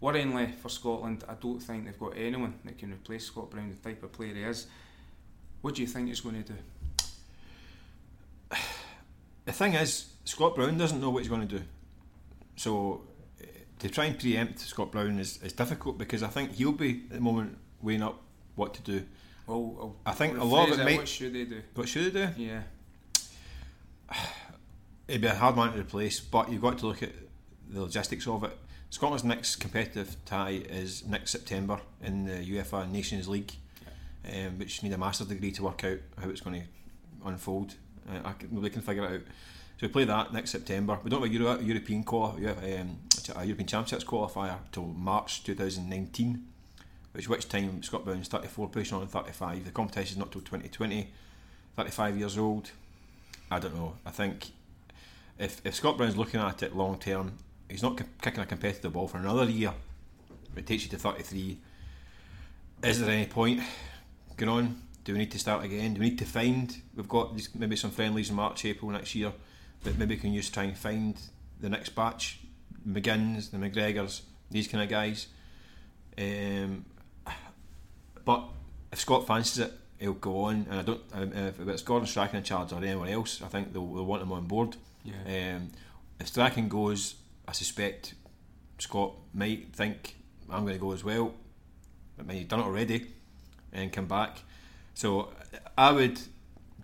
worryingly 0.00 0.54
for 0.54 0.70
Scotland, 0.70 1.22
I 1.28 1.34
don't 1.34 1.60
think 1.60 1.84
they've 1.84 2.00
got 2.00 2.16
anyone 2.16 2.54
that 2.64 2.78
can 2.78 2.94
replace 2.94 3.26
Scott 3.26 3.50
Brown, 3.50 3.68
the 3.68 3.90
type 3.90 4.02
of 4.02 4.10
player 4.10 4.32
he 4.32 4.42
is. 4.42 4.68
What 5.60 5.74
do 5.74 5.82
you 5.82 5.86
think 5.86 6.08
he's 6.08 6.22
going 6.22 6.42
to 6.42 6.52
do? 6.52 6.58
the 9.44 9.52
thing 9.52 9.74
is, 9.74 10.06
Scott 10.24 10.54
Brown 10.54 10.78
doesn't 10.78 10.98
know 10.98 11.10
what 11.10 11.18
he's 11.18 11.28
going 11.28 11.46
to 11.46 11.58
do. 11.58 11.64
So 12.56 13.02
to 13.80 13.88
try 13.88 14.04
and 14.06 14.18
preempt 14.18 14.60
Scott 14.60 14.92
Brown 14.92 15.18
is, 15.18 15.42
is 15.42 15.52
difficult 15.52 15.98
because 15.98 16.22
I 16.22 16.28
think 16.28 16.52
he'll 16.52 16.72
be 16.72 17.02
at 17.10 17.14
the 17.16 17.20
moment 17.20 17.58
weighing 17.82 18.02
up 18.02 18.20
what 18.54 18.74
to 18.74 18.82
do. 18.82 19.04
Well, 19.46 19.96
I'll 20.06 20.12
I 20.12 20.14
think 20.14 20.38
a 20.38 20.44
lot 20.44 20.70
of 20.70 20.80
it 20.80 20.84
might- 20.84 20.98
What 20.98 21.08
should 21.08 21.32
they 21.34 21.44
do? 21.44 21.62
What 21.74 21.88
should 21.88 22.12
they 22.12 22.26
do? 22.26 22.32
Yeah. 22.42 22.62
It'd 25.08 25.20
be 25.20 25.26
a 25.28 25.34
hard 25.34 25.56
man 25.56 25.72
to 25.72 25.80
replace, 25.80 26.20
but 26.20 26.50
you've 26.50 26.62
got 26.62 26.78
to 26.78 26.86
look 26.86 27.02
at 27.02 27.12
the 27.68 27.82
logistics 27.82 28.26
of 28.26 28.42
it. 28.44 28.56
Scotland's 28.90 29.24
next 29.24 29.56
competitive 29.56 30.16
tie 30.24 30.50
is 30.70 31.04
next 31.06 31.32
September 31.32 31.80
in 32.02 32.24
the 32.24 32.56
UEFA 32.56 32.90
Nations 32.90 33.28
League. 33.28 33.52
um, 34.26 34.58
which 34.58 34.82
need 34.82 34.92
a 34.94 34.96
master's 34.98 35.26
degree 35.26 35.50
to 35.52 35.62
work 35.64 35.84
out 35.84 35.98
how 36.18 36.30
it's 36.30 36.40
going 36.40 36.62
to 36.62 36.66
unfold. 37.28 37.74
Uh, 38.08 38.20
I 38.26 38.32
can, 38.32 38.48
nobody 38.52 38.72
can 38.72 38.80
figure 38.80 39.04
it 39.04 39.12
out. 39.12 39.20
So 39.76 39.86
we 39.86 39.88
play 39.88 40.04
that 40.04 40.32
next 40.32 40.50
September. 40.50 40.98
We 41.02 41.10
don't 41.10 41.22
have 41.22 41.30
a 41.30 41.34
Euro, 41.34 41.60
European 41.60 42.04
um, 42.08 42.98
a 43.36 43.44
European 43.44 43.66
Championships 43.66 44.04
qualifier 44.04 44.56
till 44.70 44.84
March 44.84 45.42
2019, 45.44 46.44
which 47.12 47.28
which 47.28 47.48
time 47.48 47.82
Scott 47.82 48.04
Brown's 48.04 48.28
34, 48.28 48.68
pushing 48.68 48.98
on 48.98 49.06
35. 49.06 49.64
The 49.64 49.70
competition 49.70 50.14
is 50.14 50.18
not 50.18 50.30
till 50.30 50.42
2020. 50.42 51.08
35 51.76 52.16
years 52.18 52.38
old. 52.38 52.70
I 53.50 53.58
don't 53.58 53.74
know. 53.74 53.94
I 54.06 54.10
think 54.10 54.52
if 55.38 55.60
if 55.64 55.74
Scott 55.74 55.96
Brown's 55.96 56.16
looking 56.16 56.40
at 56.40 56.62
it 56.62 56.76
long 56.76 56.98
term, 56.98 57.32
he's 57.68 57.82
not 57.82 57.98
c- 57.98 58.04
kicking 58.22 58.40
a 58.40 58.46
competitive 58.46 58.92
ball 58.92 59.08
for 59.08 59.18
another 59.18 59.44
year. 59.50 59.72
It 60.56 60.66
takes 60.66 60.84
you 60.84 60.90
to 60.90 60.98
33. 60.98 61.58
Is 62.84 63.00
there 63.00 63.10
any 63.10 63.26
point 63.26 63.60
going 64.36 64.48
on? 64.50 64.82
Do 65.02 65.12
we 65.12 65.18
need 65.18 65.32
to 65.32 65.38
start 65.38 65.64
again? 65.64 65.94
Do 65.94 66.00
we 66.00 66.10
need 66.10 66.18
to 66.18 66.24
find? 66.24 66.76
We've 66.94 67.08
got 67.08 67.32
maybe 67.56 67.76
some 67.76 67.90
friendlies 67.90 68.30
in 68.30 68.36
March, 68.36 68.64
April 68.64 68.90
next 68.90 69.14
year, 69.14 69.32
but 69.84 69.98
maybe 69.98 70.16
can 70.16 70.32
use 70.32 70.46
to 70.46 70.52
try 70.52 70.64
and 70.64 70.76
find 70.76 71.16
the 71.60 71.68
next 71.68 71.90
batch, 71.90 72.40
McGinns, 72.88 73.50
the 73.50 73.58
McGregors, 73.58 74.22
these 74.50 74.66
kind 74.66 74.82
of 74.82 74.90
guys. 74.90 75.28
Um, 76.18 76.84
but 78.24 78.44
if 78.92 79.00
Scott 79.00 79.26
fancies 79.26 79.58
it, 79.58 79.72
he'll 79.98 80.14
go 80.14 80.44
on. 80.44 80.66
And 80.70 80.80
I 80.80 80.82
don't. 80.82 81.00
Um, 81.12 81.32
if 81.32 81.60
it's 81.60 81.82
Gordon 81.82 82.06
Strachan 82.06 82.38
in 82.38 82.42
charge 82.42 82.72
or 82.72 82.78
anyone 82.78 83.08
else, 83.08 83.42
I 83.42 83.46
think 83.46 83.72
they'll, 83.72 83.86
they'll 83.86 84.06
want 84.06 84.22
him 84.22 84.32
on 84.32 84.46
board. 84.46 84.76
Yeah. 85.04 85.56
Um, 85.56 85.70
if 86.18 86.28
Strachan 86.28 86.68
goes, 86.68 87.16
I 87.46 87.52
suspect 87.52 88.14
Scott 88.78 89.12
might 89.34 89.74
think 89.74 90.16
I'm 90.50 90.62
going 90.62 90.74
to 90.74 90.80
go 90.80 90.92
as 90.92 91.04
well. 91.04 91.34
But 92.16 92.34
he's 92.34 92.46
done 92.46 92.60
it 92.60 92.64
already 92.64 93.08
and 93.72 93.92
come 93.92 94.06
back. 94.06 94.38
So 94.94 95.32
I 95.76 95.90
would 95.90 96.20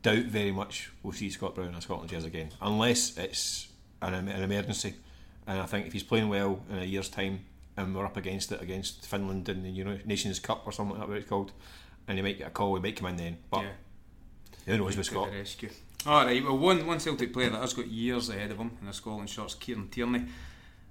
doubt 0.02 0.25
very 0.25 0.52
much 0.52 0.90
we'll 1.02 1.12
see 1.12 1.30
Scott 1.30 1.54
Brown 1.54 1.75
in 1.75 1.80
Scotland 1.80 2.11
jersey 2.11 2.28
again, 2.28 2.50
unless 2.61 3.16
it's 3.16 3.69
an, 4.02 4.14
an 4.14 4.42
emergency. 4.42 4.95
And 5.47 5.61
I 5.61 5.66
think 5.66 5.87
if 5.87 5.92
he's 5.92 6.02
playing 6.02 6.28
well 6.28 6.62
in 6.71 6.78
a 6.78 6.85
year's 6.85 7.09
time 7.09 7.45
and 7.76 7.95
we're 7.95 8.04
up 8.04 8.16
against 8.16 8.52
it 8.52 8.61
against 8.61 9.07
Finland 9.07 9.49
in 9.49 9.62
the 9.62 10.00
Nations 10.04 10.38
Cup 10.38 10.62
or 10.66 10.73
something 10.73 10.99
like 10.99 11.00
that, 11.00 11.09
what 11.09 11.19
it's 11.19 11.28
called, 11.28 11.52
and 12.07 12.19
he 12.19 12.23
might 12.23 12.38
get 12.38 12.49
a 12.49 12.50
call, 12.50 12.75
he 12.76 12.83
might 12.83 12.97
come 12.97 13.09
in 13.09 13.16
then. 13.16 13.38
But 13.50 13.62
yeah. 13.62 13.71
who 14.66 14.78
knows 14.78 14.97
with 14.97 15.07
Scott? 15.07 15.30
Alright, 16.07 16.42
well, 16.42 16.57
one, 16.57 16.87
one 16.87 16.99
Celtic 16.99 17.33
player 17.33 17.50
that 17.50 17.61
has 17.61 17.75
got 17.75 17.87
years 17.87 18.30
ahead 18.30 18.50
of 18.50 18.59
him 18.59 18.71
in 18.80 18.87
the 18.87 18.92
Scotland 18.92 19.28
shirts, 19.28 19.54
Kieran 19.54 19.88
Tierney. 19.88 20.25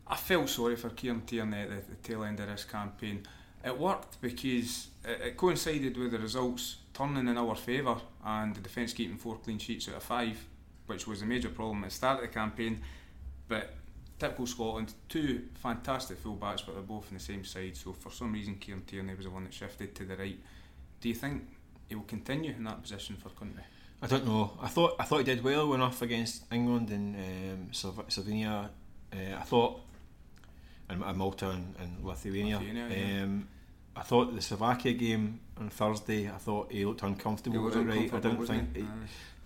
I 0.06 0.16
felt 0.16 0.50
sorry 0.50 0.76
for 0.76 0.90
Kieran 0.90 1.22
Tierney 1.22 1.62
at 1.62 1.70
the, 1.70 1.96
the 1.96 1.96
tail 2.02 2.24
end 2.24 2.40
of 2.40 2.48
this 2.48 2.64
campaign. 2.64 3.26
It 3.64 3.78
worked 3.78 4.22
because 4.22 4.88
it, 5.04 5.22
it 5.22 5.38
coincided 5.38 5.98
with 5.98 6.12
the 6.12 6.20
results 6.20 6.78
turning 6.94 7.28
in 7.28 7.38
our 7.38 7.56
favour 7.56 7.98
and 8.26 8.56
the 8.56 8.62
defence 8.62 8.94
keeping 8.94 9.18
four 9.18 9.38
clean 9.38 9.58
sheets 9.58 9.88
out 9.90 9.96
of 9.96 10.04
five, 10.04 10.38
which 10.88 11.08
was 11.08 11.22
a 11.22 11.26
major 11.26 11.50
problem 11.50 11.84
at 11.84 11.90
the 11.90 11.96
start 11.96 12.18
of 12.18 12.22
the 12.22 12.34
campaign. 12.34 12.82
But 13.48 13.74
typical 14.18 14.46
Scotland, 14.48 14.94
two 15.08 15.44
fantastic 15.56 16.24
fullbacks, 16.24 16.66
but 16.66 16.74
they're 16.74 16.82
both 16.82 17.08
on 17.10 17.16
the 17.16 17.24
same 17.24 17.44
side. 17.44 17.76
So 17.76 17.94
for 17.94 18.12
some 18.12 18.34
reason, 18.34 18.56
Kieran 18.56 18.84
Tierney 18.86 19.16
was 19.16 19.26
the 19.26 19.32
one 19.32 19.46
that 19.46 19.54
shifted 19.54 19.96
to 19.96 20.06
the 20.06 20.16
right. 20.16 20.38
Do 21.02 21.10
you 21.10 21.16
think 21.16 21.48
he 21.88 21.96
will 21.96 22.04
continue 22.04 22.52
in 22.52 22.64
that 22.66 22.82
position 22.82 23.16
for 23.16 23.30
country? 23.30 23.64
I 24.02 24.08
don't 24.08 24.26
know. 24.26 24.58
I 24.62 24.68
thought 24.68 24.96
I 25.00 25.04
thought 25.04 25.18
he 25.18 25.24
did 25.24 25.44
well 25.44 25.68
when 25.68 25.82
off 25.82 26.02
against 26.02 26.44
England 26.52 26.90
and 26.90 27.16
um, 27.16 27.68
Slovenia. 27.72 28.70
Uh, 29.12 29.36
I 29.38 29.44
thought 29.44 29.82
and, 30.90 31.04
and 31.04 31.18
Malta 31.18 31.50
and, 31.50 31.76
and 31.80 32.04
Lithuania. 32.04 32.58
Lithuania, 32.58 32.88
yeah. 32.90 33.24
um, 33.24 33.48
I 33.96 34.02
thought 34.02 34.34
the 34.36 34.42
Slovakia 34.42 34.94
game 34.94 35.40
on 35.58 35.70
Thursday. 35.70 36.30
I 36.30 36.38
thought 36.38 36.72
he 36.72 36.86
looked 36.86 37.04
uncomfortable. 37.04 37.60
He 37.60 37.64
was 37.64 37.76
was 37.76 37.86
it 37.86 37.90
right? 37.90 38.14
I 38.14 38.20
don't 38.20 38.46
think. 38.46 38.86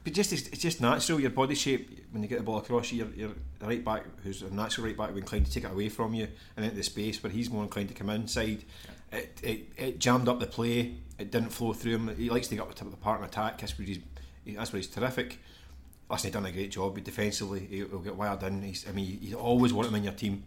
but 0.04 0.14
just 0.14 0.32
it's, 0.34 0.48
it's 0.48 0.62
just 0.62 0.82
natural. 0.82 1.20
Your 1.20 1.32
body 1.32 1.56
shape 1.56 2.00
when 2.12 2.22
you 2.22 2.30
get 2.30 2.38
the 2.38 2.44
ball 2.44 2.60
across 2.60 2.92
you, 2.92 3.12
your, 3.16 3.32
right 3.62 3.84
back 3.84 4.04
who's 4.24 4.42
a 4.42 4.54
natural 4.54 4.88
right 4.88 4.98
back 4.98 5.10
will 5.10 5.18
inclined 5.18 5.46
to 5.48 5.52
take 5.52 5.64
it 5.64 5.72
away 5.72 5.90
from 5.90 6.14
you 6.14 6.28
and 6.56 6.66
into 6.66 6.78
the 6.78 6.84
space, 6.84 7.22
where 7.24 7.32
he's 7.32 7.50
more 7.50 7.64
inclined 7.64 7.90
to 7.90 7.96
come 7.96 8.10
inside. 8.10 8.64
It, 9.12 9.40
it, 9.44 9.72
it 9.78 10.00
jammed 10.00 10.28
up 10.28 10.40
the 10.40 10.48
play. 10.48 10.96
It 11.20 11.32
didn't 11.32 11.50
flow 11.50 11.74
through 11.74 11.96
him. 11.96 12.16
He 12.16 12.30
likes 12.30 12.48
to 12.48 12.56
get 12.56 12.62
up 12.62 12.70
the 12.70 12.76
top 12.76 12.88
of 12.88 12.92
the 12.92 12.98
park 12.98 13.22
and 13.22 13.30
attack. 13.30 13.60
That's 13.60 13.78
where 13.78 13.88
he's 13.88 14.00
that's 14.46 14.74
where 14.74 14.82
he's 14.82 14.90
terrific. 14.90 15.40
Listen, 16.10 16.28
he's 16.28 16.34
done 16.34 16.46
a 16.46 16.52
great 16.52 16.72
job. 16.72 16.96
But 16.96 17.04
Defensively, 17.06 17.62
he'll 17.62 18.00
get 18.00 18.16
wired 18.16 18.44
in. 18.44 18.62
He's, 18.62 18.88
I 18.88 18.92
mean, 18.92 19.20
you 19.22 19.36
always 19.36 19.74
want 19.74 19.88
him 19.88 19.96
in 19.96 20.04
your 20.04 20.14
team, 20.14 20.44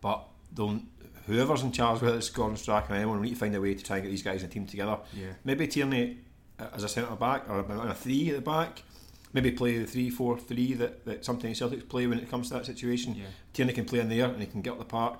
but 0.00 0.26
don't. 0.52 0.88
Whoever's 1.26 1.62
in 1.62 1.72
charge, 1.72 2.02
whether 2.02 2.16
it's 2.16 2.30
Gordon 2.30 2.56
Strachan 2.56 2.92
or 2.94 2.98
anyone, 2.98 3.20
we 3.20 3.26
need 3.28 3.34
to 3.34 3.40
find 3.40 3.54
a 3.54 3.60
way 3.60 3.74
to 3.74 3.82
try 3.82 3.96
and 3.96 4.04
get 4.04 4.10
these 4.10 4.22
guys 4.22 4.42
in 4.42 4.48
a 4.48 4.52
team 4.52 4.64
together. 4.64 4.98
Yeah. 5.12 5.32
Maybe 5.44 5.66
Tierney 5.66 6.18
uh, 6.60 6.68
as 6.72 6.84
a 6.84 6.88
centre 6.88 7.16
back 7.16 7.50
or 7.50 7.58
a, 7.60 7.94
three 7.94 8.30
at 8.30 8.36
the 8.36 8.42
back. 8.42 8.82
Maybe 9.32 9.50
play 9.50 9.78
the 9.78 9.86
three 9.86 10.08
four 10.08 10.38
three 10.38 10.74
that, 10.74 11.04
that 11.04 11.24
sometimes 11.24 11.60
Celtics 11.60 11.88
play 11.88 12.06
when 12.06 12.18
it 12.20 12.30
comes 12.30 12.48
to 12.48 12.54
that 12.54 12.66
situation. 12.66 13.16
Yeah. 13.16 13.24
Tierney 13.52 13.72
can 13.72 13.84
play 13.86 13.98
in 13.98 14.08
there 14.08 14.26
and 14.26 14.40
he 14.40 14.46
can 14.46 14.62
get 14.62 14.74
up 14.74 14.78
the 14.78 14.84
park. 14.84 15.18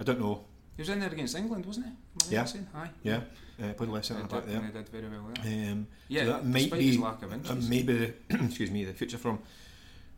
I 0.00 0.04
don't 0.04 0.18
know. 0.20 0.44
He 0.76 0.82
was 0.82 0.88
in 0.88 1.00
there 1.00 1.10
against 1.10 1.36
England, 1.36 1.66
wasn't 1.66 1.86
he? 1.86 2.34
Yeah. 2.34 2.46
Aye. 2.74 2.88
Yeah, 3.02 3.20
uh, 3.62 3.74
played 3.74 3.90
left 3.90 4.06
centre 4.06 4.24
back 4.24 4.46
there. 4.46 4.60
he 4.62 4.72
did 4.72 4.88
very 4.88 5.08
well 5.08 5.30
there. 5.42 5.70
Um, 5.72 5.86
Yeah, 6.08 6.24
so 6.24 6.32
that 6.32 6.46
might 6.46 6.72
be 6.72 6.86
his 6.86 6.98
lack 6.98 7.22
of 7.22 7.32
inches. 7.32 7.68
maybe 7.68 7.92
the 7.92 8.14
excuse 8.44 8.70
me 8.70 8.84
the 8.84 8.94
future 8.94 9.18
from. 9.18 9.38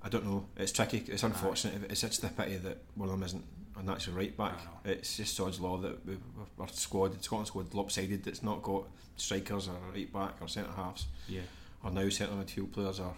I 0.04 0.08
don't 0.10 0.26
know. 0.26 0.44
It's 0.58 0.70
tricky. 0.72 1.02
It's 1.08 1.22
unfortunate. 1.22 1.90
It's 1.90 2.00
such 2.00 2.18
the 2.20 2.28
pity 2.28 2.56
that 2.58 2.78
one 2.94 3.08
of 3.08 3.14
them 3.14 3.22
isn't 3.24 3.44
a 3.78 3.82
natural 3.82 4.16
right 4.16 4.36
back. 4.36 4.58
It's 4.84 5.16
just 5.16 5.34
sod's 5.34 5.58
law 5.60 5.78
that 5.78 6.04
we, 6.06 6.18
our 6.60 6.68
squad, 6.68 7.22
Scotland 7.24 7.48
squad, 7.48 7.72
lopsided. 7.74 8.26
It's 8.26 8.42
not 8.42 8.62
got 8.62 8.84
strikers 9.16 9.68
or 9.68 9.76
right 9.94 10.12
back 10.12 10.34
or 10.42 10.48
centre 10.48 10.70
halves. 10.76 11.06
Yeah. 11.26 11.40
Or 11.82 11.90
now 11.90 12.08
centre 12.10 12.34
midfield 12.34 12.72
players 12.72 13.00
are. 13.00 13.14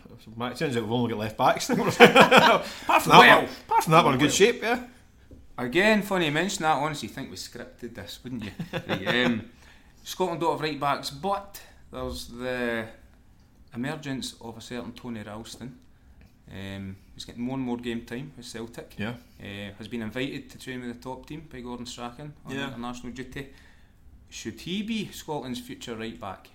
It 0.50 0.56
turns 0.56 0.76
out 0.76 0.84
we've 0.84 0.92
only 0.92 1.10
got 1.10 1.18
left 1.18 1.36
backs. 1.36 1.70
apart 1.70 1.92
from 1.94 2.06
that, 2.06 3.04
Well. 3.08 3.36
one, 3.42 3.48
apart 3.66 3.82
from 3.84 3.92
that, 3.92 4.04
we're 4.04 4.12
in 4.12 4.18
good 4.18 4.32
shape. 4.32 4.62
Yeah. 4.62 4.84
Again, 5.58 6.02
funny 6.02 6.26
you 6.26 6.32
mention 6.32 6.62
that. 6.62 6.76
Honestly, 6.76 7.08
think 7.08 7.30
we 7.30 7.36
scripted 7.36 7.94
this, 7.94 8.20
wouldn't 8.22 8.44
you? 8.44 8.50
Right, 8.88 9.24
um, 9.24 9.50
Scotland 10.04 10.40
don't 10.40 10.52
have 10.52 10.60
right 10.60 10.78
backs, 10.78 11.10
but 11.10 11.60
there's 11.92 12.28
the 12.28 12.86
emergence 13.74 14.34
of 14.40 14.56
a 14.56 14.60
certain 14.60 14.92
Tony 14.92 15.22
Ralston. 15.22 15.78
Um, 16.52 16.96
he's 17.14 17.24
getting 17.24 17.42
more 17.42 17.56
and 17.56 17.64
more 17.64 17.76
game 17.76 18.04
time 18.04 18.32
with 18.36 18.46
Celtic. 18.46 18.94
Yeah. 18.98 19.14
Uh, 19.40 19.72
has 19.78 19.88
been 19.88 20.02
invited 20.02 20.48
to 20.50 20.58
train 20.58 20.80
with 20.80 20.94
the 20.94 21.02
top 21.02 21.26
team 21.26 21.46
by 21.52 21.60
Gordon 21.60 21.86
Strachan 21.86 22.32
on 22.44 22.54
Yeah. 22.54 22.68
international 22.68 23.12
duty. 23.12 23.48
Should 24.30 24.60
he 24.60 24.82
be 24.82 25.08
Scotland's 25.12 25.60
future 25.60 25.96
right 25.96 26.18
back? 26.20 26.48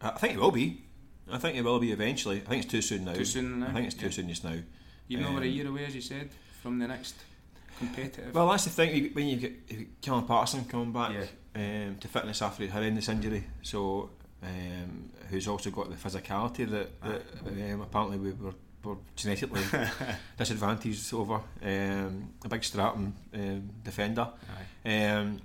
I 0.00 0.10
think 0.10 0.32
he 0.34 0.38
will 0.38 0.50
be. 0.50 0.82
I 1.30 1.38
think 1.38 1.56
it 1.56 1.62
will 1.62 1.78
be 1.78 1.92
eventually. 1.92 2.38
I 2.38 2.40
think 2.48 2.64
it's 2.64 2.72
too 2.72 2.82
soon 2.82 3.04
now. 3.04 3.12
Too 3.14 3.24
soon 3.24 3.60
now, 3.60 3.68
I 3.68 3.72
think 3.72 3.86
it's 3.86 3.94
too 3.94 4.06
yeah. 4.06 4.10
soon 4.12 4.28
just 4.28 4.44
now. 4.44 4.56
Even 5.08 5.24
over 5.26 5.42
a 5.42 5.46
Um, 5.48 5.52
year 5.52 5.66
away, 5.68 5.84
as 5.84 5.94
you 5.94 6.00
said, 6.00 6.30
from 6.62 6.78
the 6.78 6.88
next 6.88 7.14
competitive. 7.78 8.34
Well, 8.34 8.48
that's 8.48 8.64
the 8.64 8.70
thing. 8.70 9.10
When 9.12 9.26
you 9.28 9.36
get 9.36 10.00
Callum 10.02 10.26
Paterson 10.26 10.64
coming 10.64 10.92
back 10.92 11.12
Yeah. 11.54 11.86
um, 11.88 11.96
to 11.98 12.08
fitness 12.08 12.42
after 12.42 12.62
his 12.64 12.72
horrendous 12.72 13.08
injury, 13.08 13.44
so 13.62 14.10
um, 14.42 15.10
who's 15.30 15.46
also 15.46 15.70
got 15.70 15.88
the 15.90 15.96
physicality 15.96 16.68
that, 16.70 17.00
that 17.02 17.22
um, 17.72 17.80
apparently 17.82 18.18
we 18.18 18.32
were, 18.32 18.54
were 18.82 18.96
genetically 19.16 19.62
disadvantaged 20.38 21.12
over 21.14 21.40
um, 21.62 22.30
a 22.44 22.48
big 22.48 22.64
stratum 22.64 23.14
um, 23.34 23.70
defender. 23.84 24.28
Um, 24.84 25.40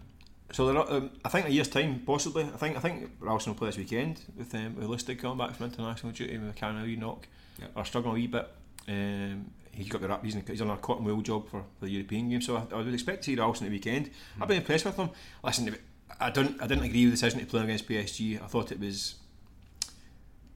so 0.52 0.70
are, 0.70 0.92
um, 0.92 1.10
I 1.24 1.30
think 1.30 1.48
a 1.48 1.52
year's 1.52 1.68
time, 1.68 2.02
possibly. 2.06 2.44
I 2.44 2.58
think 2.58 2.78
I 2.78 2.80
think 2.80 3.12
Ralston 3.20 3.54
will 3.54 3.58
play 3.58 3.70
this 3.70 3.78
weekend 3.78 4.22
with 4.38 4.54
um, 4.56 4.76
with 4.76 4.88
Lustig 4.88 5.20
coming 5.20 5.38
back 5.38 5.56
from 5.56 5.66
international 5.66 6.12
duty 6.12 6.38
with 6.38 6.50
a 6.50 6.54
Karen 6.54 7.00
knock. 7.00 7.28
Yep. 7.60 7.72
Are 7.76 7.86
struggling 7.86 8.12
a 8.12 8.16
wee 8.16 8.28
bit. 8.28 8.48
Um, 8.88 9.52
he's 9.72 9.90
got 9.90 10.02
the 10.02 10.08
rap. 10.08 10.24
He's, 10.24 10.36
he's 10.48 10.62
on 10.62 10.70
a 10.70 10.78
cotton 10.78 11.06
wool 11.06 11.22
job 11.22 11.50
for, 11.50 11.64
for 11.80 11.86
the 11.86 11.90
European 11.90 12.30
game, 12.30 12.42
so 12.42 12.58
I, 12.58 12.76
I 12.76 12.78
would 12.78 12.94
expect 12.94 13.24
to 13.24 13.32
see 13.32 13.36
Ralston 13.36 13.68
at 13.68 13.72
the 13.72 13.76
weekend. 13.76 14.12
I've 14.40 14.48
been 14.48 14.58
impressed 14.58 14.86
with 14.86 14.98
him. 14.98 15.10
Listen, 15.44 15.76
I 16.20 16.30
don't 16.30 16.62
I 16.62 16.68
didn't 16.68 16.84
agree 16.84 17.06
with 17.06 17.20
the 17.20 17.28
decision 17.28 17.40
to 17.40 17.46
play 17.46 17.64
against 17.64 17.88
PSG. 17.88 18.42
I 18.42 18.48
thought 18.48 18.72
it 18.72 18.80
was 18.80 19.16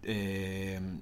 um, 0.07 1.01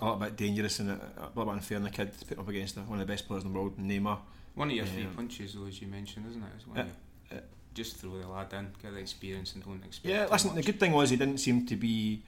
a 0.00 0.04
little 0.04 0.18
bit 0.18 0.36
dangerous 0.36 0.80
and 0.80 0.90
a, 0.90 1.00
little 1.16 1.44
bit 1.44 1.48
unfair 1.48 1.78
on 1.78 1.84
the 1.84 1.90
kid 1.90 2.18
to 2.18 2.24
put 2.24 2.38
up 2.38 2.48
against 2.48 2.76
one 2.76 3.00
of 3.00 3.06
the 3.06 3.12
best 3.12 3.26
players 3.26 3.44
in 3.44 3.52
the 3.52 3.58
world, 3.58 3.78
Neymar. 3.78 4.18
One 4.54 4.70
of 4.70 4.76
your 4.76 4.86
three 4.86 5.06
punches, 5.06 5.54
though, 5.54 5.66
as 5.66 5.80
you 5.80 5.88
mentioned, 5.88 6.26
isn't 6.30 6.42
it? 6.42 6.48
It's 6.56 6.66
one 6.66 6.78
Uh, 6.78 7.34
uh, 7.34 7.40
just 7.74 7.96
throw 7.96 8.18
the 8.18 8.28
lad 8.28 8.52
in, 8.52 8.68
get 8.82 8.92
the 8.92 9.00
experience, 9.00 9.54
and 9.54 9.64
don't 9.64 9.84
expect. 9.84 10.06
Yeah, 10.06 10.26
listen, 10.30 10.54
the 10.54 10.62
good 10.62 10.78
thing 10.78 10.92
was 10.92 11.10
he 11.10 11.16
didn't 11.16 11.38
seem 11.38 11.66
to 11.66 11.76
be. 11.76 12.22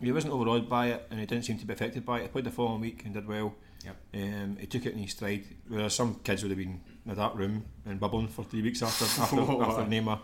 He 0.00 0.12
wasn't 0.12 0.32
overawed 0.32 0.68
by 0.68 0.86
it 0.88 1.06
and 1.10 1.18
he 1.18 1.26
didn't 1.26 1.44
seem 1.44 1.58
to 1.58 1.66
be 1.66 1.72
affected 1.72 2.06
by 2.06 2.20
it. 2.20 2.22
He 2.22 2.28
played 2.28 2.44
the 2.44 2.52
following 2.52 2.80
week 2.80 3.02
and 3.04 3.12
did 3.12 3.26
well. 3.26 3.54
Yep. 3.84 3.96
Um, 4.14 4.56
he 4.60 4.66
took 4.66 4.86
it 4.86 4.92
in 4.92 5.00
his 5.00 5.10
stride. 5.10 5.44
Whereas 5.66 5.94
some 5.94 6.20
kids 6.22 6.42
would 6.42 6.50
have 6.50 6.58
been 6.58 6.80
in 7.08 7.12
a 7.12 7.16
dark 7.16 7.34
room 7.36 7.64
and 7.86 7.98
bubbling 7.98 8.28
for 8.28 8.44
three 8.44 8.60
weeks 8.60 8.82
after 8.82 9.04
after, 9.22 9.40
after 9.40 9.82
Neymar. 9.84 10.20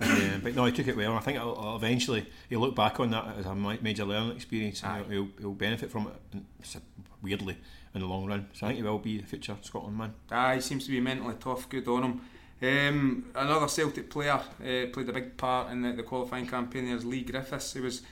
um, 0.00 0.40
but 0.42 0.54
no, 0.56 0.64
he 0.64 0.72
took 0.72 0.88
it 0.88 0.96
well. 0.96 1.10
And 1.10 1.18
I 1.18 1.22
think 1.22 1.36
it'll, 1.36 1.52
it'll 1.52 1.76
eventually 1.76 2.26
he'll 2.48 2.60
look 2.60 2.74
back 2.74 2.98
on 2.98 3.10
that 3.12 3.38
as 3.38 3.46
a 3.46 3.54
major 3.54 4.04
learning 4.04 4.34
experience 4.34 4.82
and 4.82 5.06
he'll, 5.10 5.28
he'll, 5.38 5.52
benefit 5.52 5.90
from 5.90 6.10
it 6.32 6.82
weirdly 7.22 7.56
in 7.94 8.00
the 8.00 8.06
long 8.06 8.26
run. 8.26 8.48
So 8.54 8.66
I 8.66 8.70
think 8.70 8.78
he 8.78 8.82
will 8.82 8.98
be 8.98 9.18
the 9.18 9.26
future 9.26 9.56
Scotland 9.62 9.96
man. 9.96 10.14
Ah, 10.32 10.54
he 10.54 10.60
seems 10.60 10.84
to 10.86 10.90
be 10.90 11.00
mentally 11.00 11.36
tough. 11.38 11.68
Good 11.68 11.86
on 11.86 12.02
him. 12.02 12.20
Um, 12.60 13.26
another 13.34 13.68
Celtic 13.68 14.10
player 14.10 14.32
uh, 14.32 14.90
played 14.92 15.08
a 15.08 15.12
big 15.12 15.36
part 15.36 15.70
in 15.70 15.82
the, 15.82 15.92
the 15.92 16.02
qualifying 16.02 16.46
campaign. 16.46 16.86
There's 16.86 17.04
Leigh 17.04 17.22
Griffiths. 17.22 17.74
He 17.74 17.80
was 17.80 18.02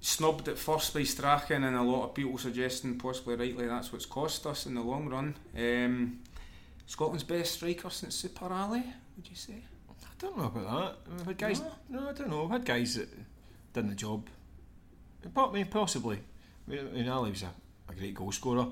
snubbed 0.00 0.48
at 0.48 0.58
first 0.58 0.92
by 0.92 1.04
Strachan, 1.04 1.64
and 1.64 1.76
a 1.76 1.82
lot 1.82 2.04
of 2.04 2.14
people 2.14 2.36
suggesting, 2.36 2.98
possibly 2.98 3.36
rightly, 3.36 3.66
that's 3.66 3.92
what's 3.92 4.06
cost 4.06 4.46
us 4.46 4.66
in 4.66 4.74
the 4.74 4.82
long 4.82 5.08
run. 5.08 5.36
Um, 5.56 6.18
Scotland's 6.90 7.22
best 7.22 7.54
striker 7.54 7.88
since 7.88 8.16
Super 8.16 8.52
Ali, 8.52 8.82
would 9.16 9.28
you 9.28 9.36
say? 9.36 9.62
I 9.88 9.92
don't 10.18 10.36
know 10.36 10.46
about 10.46 11.04
that. 11.06 11.12
We've 11.16 11.26
had 11.26 11.38
guys. 11.38 11.62
No, 11.88 12.08
I 12.08 12.12
don't 12.12 12.28
know. 12.28 12.42
We've 12.42 12.50
had 12.50 12.64
guys 12.64 12.96
that 12.96 13.08
done 13.72 13.86
the 13.86 13.94
job. 13.94 14.26
Mean, 15.52 15.66
possibly. 15.66 16.16
I 16.16 16.70
mean, 16.70 16.80
I 16.80 16.90
mean 16.90 17.08
Ali 17.08 17.30
was 17.30 17.44
a, 17.44 17.52
a 17.88 17.94
great 17.94 18.16
goal 18.16 18.32
scorer. 18.32 18.66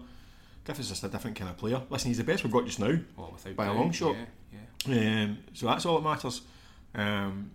Griffiths 0.65 0.87
is 0.87 0.95
just 0.95 1.05
a 1.05 1.09
different 1.09 1.37
kind 1.37 1.49
of 1.49 1.59
player. 1.59 1.81
Listen, 1.89 2.09
he's 2.09 2.19
the 2.19 2.25
best 2.25 2.43
we've 2.43 2.53
got 2.53 2.67
just 2.67 2.81
now. 2.81 2.99
Well, 3.17 3.31
without 3.33 3.55
By 3.55 3.67
a 3.67 3.73
long 3.73 3.93
shot. 3.93 4.17
Yeah, 4.53 4.59
yeah. 4.89 5.23
Um, 5.23 5.39
so 5.53 5.67
that's 5.67 5.87
all 5.87 6.01
that 6.01 6.09
matters. 6.09 6.41
Um, 6.97 7.53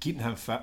keeping 0.00 0.22
him 0.22 0.36
fit 0.36 0.62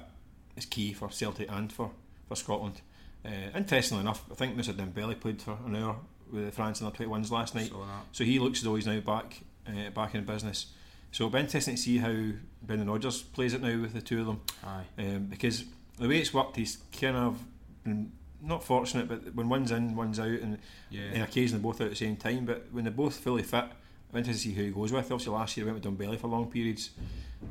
is 0.58 0.66
key 0.66 0.94
for 0.94 1.12
Celtic 1.12 1.52
and 1.52 1.72
for, 1.72 1.92
for 2.28 2.36
Scotland. 2.36 2.82
Uh, 3.24 3.56
interestingly 3.56 4.02
enough, 4.02 4.26
I 4.32 4.34
think 4.34 4.58
Mr 4.58 4.74
Dembele 4.74 5.20
played 5.20 5.40
for 5.40 5.60
an 5.68 5.76
hour 5.76 5.98
with 6.36 6.54
France 6.54 6.82
in 6.82 6.86
their 6.88 6.93
21s 7.08 7.32
last 7.32 7.56
night. 7.56 7.71
So 8.12 8.24
he 8.24 8.39
looks 8.39 8.60
as 8.60 8.63
though 8.65 8.76
he's 8.76 8.86
now 8.88 9.00
back 9.00 9.41
uh, 9.67 9.89
back 9.91 10.13
in 10.15 10.24
business. 10.26 10.67
So 11.12 11.24
it'll 11.26 11.34
be 11.34 11.39
interesting 11.39 11.76
to 11.76 11.82
see 11.82 11.98
how 11.98 12.13
Brendan 12.62 12.89
Rodgers 12.89 13.21
plays 13.21 13.54
it 13.54 13.62
now 13.62 13.80
with 13.80 13.93
the 13.93 14.02
two 14.02 14.19
of 14.19 14.26
them. 14.28 14.41
Aye. 14.65 14.84
Um, 15.00 15.26
because 15.26 15.63
the 15.98 16.08
way 16.10 16.17
it's 16.19 16.34
worked, 16.34 16.58
he's 16.58 16.78
kind 17.00 17.15
of 17.15 17.39
been 17.84 18.12
not 18.41 18.63
fortunate, 18.63 19.08
but 19.08 19.34
when 19.34 19.48
one's 19.50 19.71
in, 19.71 19.95
one's 19.95 20.19
out, 20.19 20.28
and, 20.28 20.60
Yeah. 20.91 21.04
and 21.13 21.24
occasionally 21.24 21.63
both 21.63 21.80
out 21.82 21.86
at 21.86 21.89
the 21.91 21.95
same 21.95 22.17
time. 22.17 22.45
But 22.45 22.67
when 22.71 22.84
they're 22.84 22.93
both 22.93 23.15
fully 23.17 23.43
fit, 23.43 23.63
I'm 23.63 24.17
interested 24.19 24.34
to 24.34 24.50
see 24.50 24.54
who 24.54 24.63
he 24.65 24.71
goes 24.71 24.91
with. 24.91 25.06
Obviously, 25.12 25.34
last 25.34 25.56
year 25.58 25.65
he 25.65 25.71
went 25.71 25.84
with 25.84 25.98
Dembele 25.98 26.19
for 26.19 26.28
long 26.28 26.52
periods, 26.52 26.91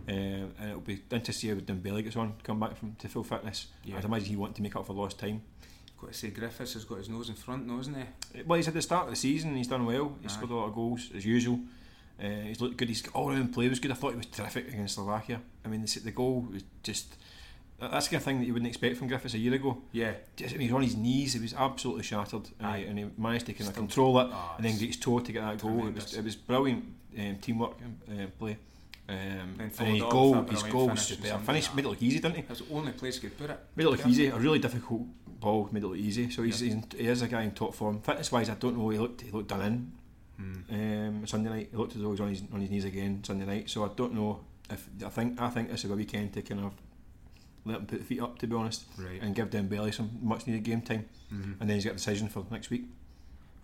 um, 0.09 0.15
and 0.59 0.69
it'll 0.69 0.81
be 0.81 0.95
interesting 1.11 1.23
to 1.23 1.33
see 1.33 1.49
how 1.49 1.55
Dembele 1.55 2.05
gets 2.05 2.17
on, 2.17 2.35
come 2.43 2.61
back 2.61 2.77
from 2.77 2.95
to 2.97 3.09
full 3.09 3.25
fitness. 3.25 3.67
Yeah. 3.85 3.97
I'd 3.99 4.05
imagine 4.05 4.29
he 4.29 4.37
want 4.37 4.55
to 4.57 4.63
make 4.63 4.77
up 4.77 4.87
for 4.87 4.93
lost 4.93 5.19
time. 5.19 5.43
Got 6.05 6.13
to 6.13 6.19
say, 6.19 6.29
Griffiths 6.31 6.75
has 6.75 6.85
got 6.85 6.99
his 6.99 7.09
nose 7.09 7.31
in 7.31 7.35
front, 7.35 7.67
though, 7.67 7.79
isn't 7.81 7.97
he? 7.97 8.43
Well, 8.43 8.57
he's 8.57 8.69
at 8.69 8.75
the 8.75 8.83
start 8.83 9.05
of 9.05 9.11
the 9.11 9.17
season. 9.17 9.49
And 9.51 9.59
he's 9.59 9.69
done 9.69 9.87
well. 9.87 10.17
He's 10.21 10.33
Aye. 10.33 10.35
scored 10.35 10.51
a 10.51 10.55
lot 10.55 10.67
of 10.69 10.75
goals 10.75 11.09
as 11.17 11.25
usual. 11.25 11.59
Uh, 12.23 12.27
he's 12.47 12.61
looked 12.61 12.77
good. 12.77 12.89
His 12.91 13.03
all 13.15 13.31
round 13.31 13.53
play 13.55 13.69
was 13.69 13.81
good. 13.81 13.91
I 13.91 13.95
thought 13.95 14.11
he 14.11 14.17
was 14.19 14.27
terrific 14.27 14.69
against 14.69 14.97
Slovakia. 14.97 15.41
I 15.65 15.69
mean, 15.69 15.81
the, 15.83 16.01
the 16.01 16.11
goal 16.11 16.47
was 16.53 16.63
just 16.83 17.17
that- 17.81 17.91
that's 17.91 18.07
the 18.07 18.11
kind 18.13 18.21
of 18.21 18.25
thing 18.25 18.39
that 18.41 18.47
you 18.47 18.53
wouldn't 18.53 18.69
expect 18.69 18.99
from 18.99 19.09
Griffiths 19.09 19.35
a 19.35 19.39
year 19.39 19.55
ago. 19.55 19.79
Yeah. 19.93 20.13
Just, 20.37 20.55
I 20.55 20.59
mean, 20.59 20.69
he 20.69 20.73
was 20.73 20.77
on 20.77 20.83
his 20.83 20.97
knees. 20.97 21.33
He 21.33 21.41
was 21.41 21.55
absolutely 21.55 22.03
shattered, 22.05 22.49
he, 22.61 22.85
and 22.85 22.99
he 22.99 23.07
managed 23.17 23.47
to 23.47 23.53
kind 23.55 23.63
of 23.69 23.75
Still- 23.75 23.83
control 23.83 24.21
it, 24.21 24.29
Ah, 24.31 24.55
and 24.57 24.65
then 24.65 24.73
get 24.79 24.87
his 24.89 24.97
toe 24.99 25.19
to 25.21 25.33
get 25.33 25.41
that 25.41 25.59
goal. 25.61 25.89
It 25.89 25.95
was, 25.95 26.15
it 26.15 26.23
was 26.23 26.37
brilliant 26.37 26.85
um, 27.19 27.37
teamwork 27.41 27.77
and 28.09 28.21
uh, 28.21 28.27
play. 28.39 28.59
Um, 29.07 29.17
and 29.59 29.73
followed 29.73 29.93
his 29.93 30.03
goal, 30.03 30.43
his 30.45 30.63
goal 30.63 30.89
was 30.89 31.07
finish 31.07 31.19
and 31.19 31.25
superb. 31.27 31.43
Finished, 31.47 31.75
made 31.75 31.85
it 31.85 31.89
look 31.89 32.03
easy, 32.03 32.21
didn't 32.21 32.37
he? 32.37 32.43
That's 32.43 32.61
the 32.61 32.75
only 32.75 32.93
place 32.93 33.17
he 33.21 33.29
could 33.29 33.37
put 33.39 33.51
it. 33.51 33.61
Made 33.77 33.85
it 33.87 33.91
look 33.91 34.01
Yeah. 34.01 34.09
easy. 34.09 34.27
A 34.29 34.37
really 34.39 34.59
difficult 34.59 35.03
ball 35.41 35.69
made 35.73 35.83
it 35.83 35.87
look 35.87 35.99
easy. 35.99 36.31
So 36.31 36.43
he's, 36.43 36.63
Yeah. 36.63 36.75
he's 36.77 36.85
he 37.01 37.07
is 37.07 37.21
a 37.23 37.29
guy 37.29 37.43
in 37.43 37.51
top 37.53 37.75
form. 37.75 38.01
Fitness 38.01 38.33
wise, 38.33 38.49
I 38.49 38.55
don't 38.55 38.79
know. 38.79 38.89
He 38.89 38.99
looked 38.99 39.21
he 39.21 39.31
looked 39.31 39.49
done 39.49 39.63
in 39.63 39.93
Hmm. 40.39 40.75
um, 40.75 41.27
Sunday 41.27 41.51
night. 41.51 41.69
He 41.71 41.77
looked 41.77 41.95
as 41.95 41.99
though 42.01 42.09
he 42.09 42.11
was 42.13 42.21
on 42.21 42.29
his 42.31 42.43
on 42.53 42.61
his 42.63 42.71
knees 42.71 42.85
again 42.87 43.23
Sunday 43.23 43.45
night. 43.45 43.69
So 43.71 43.85
I 43.85 43.89
don't 43.95 44.15
know 44.15 44.41
if 44.71 44.89
I 45.05 45.09
think 45.11 45.41
I 45.41 45.51
think 45.51 45.71
this 45.71 45.85
is 45.85 45.91
a 45.91 45.95
weekend 45.95 46.33
to 46.33 46.43
kind 46.43 46.65
of 46.65 46.73
let 47.67 47.77
him 47.81 47.87
put 47.87 47.99
the 47.99 48.05
feet 48.05 48.21
up 48.21 48.39
to 48.39 48.47
be 48.47 48.55
honest, 48.57 48.85
Right. 48.99 49.21
and 49.23 49.35
give 49.35 49.51
Dembele 49.51 49.93
some 49.93 50.19
much 50.23 50.47
needed 50.47 50.65
game 50.65 50.81
time, 50.83 51.05
Mhm. 51.33 51.61
and 51.61 51.69
then 51.69 51.77
he's 51.77 51.85
got 51.85 51.93
a 51.93 51.97
decision 51.97 52.29
for 52.29 52.45
next 52.51 52.71
week. 52.71 52.87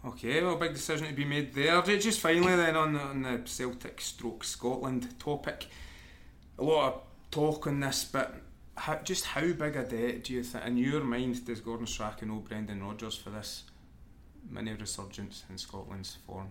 Okay, 0.04 0.42
well, 0.42 0.56
big 0.56 0.72
decision 0.72 1.08
to 1.08 1.12
be 1.12 1.24
made 1.26 1.52
there. 1.54 1.82
Ju- 1.82 1.98
Just 1.98 2.20
finally, 2.20 2.56
then 2.56 2.74
on 2.76 2.94
the, 2.94 3.00
on 3.00 3.22
the 3.22 3.42
Celtic 3.44 4.00
stroke 4.00 4.44
Scotland 4.44 5.18
topic, 5.18 5.66
a 6.58 6.62
lot 6.62 6.86
of 6.94 7.02
talk 7.30 7.66
on 7.66 7.80
this, 7.80 8.04
but 8.04 8.34
how, 8.76 8.96
just 8.96 9.26
how 9.26 9.42
big 9.42 9.76
a 9.76 9.84
debt 9.84 10.24
do 10.24 10.32
you 10.32 10.42
think, 10.42 10.64
in 10.64 10.76
your 10.78 11.04
mind, 11.04 11.44
does 11.44 11.60
Gordon 11.60 11.86
Strachan 11.86 12.30
owe 12.30 12.36
Brendan 12.36 12.82
Rodgers 12.82 13.14
for 13.14 13.28
this 13.28 13.64
mini 14.48 14.72
resurgence 14.72 15.44
in 15.50 15.58
Scotland's 15.58 16.16
form? 16.26 16.48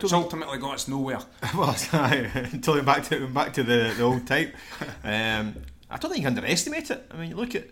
Which 0.00 0.12
ultimately 0.12 0.56
got 0.58 0.74
us 0.74 0.88
nowhere. 0.88 1.18
well, 1.54 1.76
until 1.92 2.82
back 2.84 3.04
to 3.08 3.26
back 3.28 3.52
to 3.54 3.62
the, 3.62 3.92
the 3.96 4.02
old 4.02 4.26
type. 4.26 4.54
Um, 5.04 5.54
I 5.90 5.98
don't 5.98 6.10
think 6.10 6.22
you 6.22 6.28
underestimate 6.28 6.90
it. 6.90 7.06
I 7.12 7.16
mean, 7.16 7.36
look 7.36 7.54
at. 7.54 7.64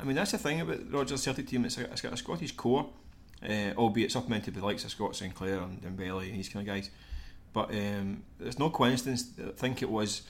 I 0.00 0.04
mean, 0.04 0.16
that's 0.16 0.32
the 0.32 0.38
thing 0.38 0.60
about 0.60 0.90
Rodgers 0.90 1.22
Celtic 1.22 1.46
team. 1.46 1.64
It's, 1.66 1.76
a, 1.78 1.84
it's 1.84 2.00
got 2.00 2.12
a 2.12 2.16
Scottish 2.16 2.52
core, 2.52 2.88
uh, 3.48 3.72
albeit 3.76 4.12
supplemented 4.12 4.54
by 4.54 4.60
the 4.60 4.66
likes 4.66 4.84
of 4.84 4.90
Scott 4.90 5.16
Sinclair 5.16 5.60
and 5.60 5.80
Dembele 5.80 6.28
and 6.28 6.38
these 6.38 6.48
kind 6.48 6.68
of 6.68 6.74
guys. 6.74 6.90
But 7.52 7.70
um, 7.70 8.24
there's 8.38 8.58
no 8.58 8.70
coincidence. 8.70 9.30
I 9.38 9.50
think 9.52 9.82
it 9.82 9.90
was 9.90 10.22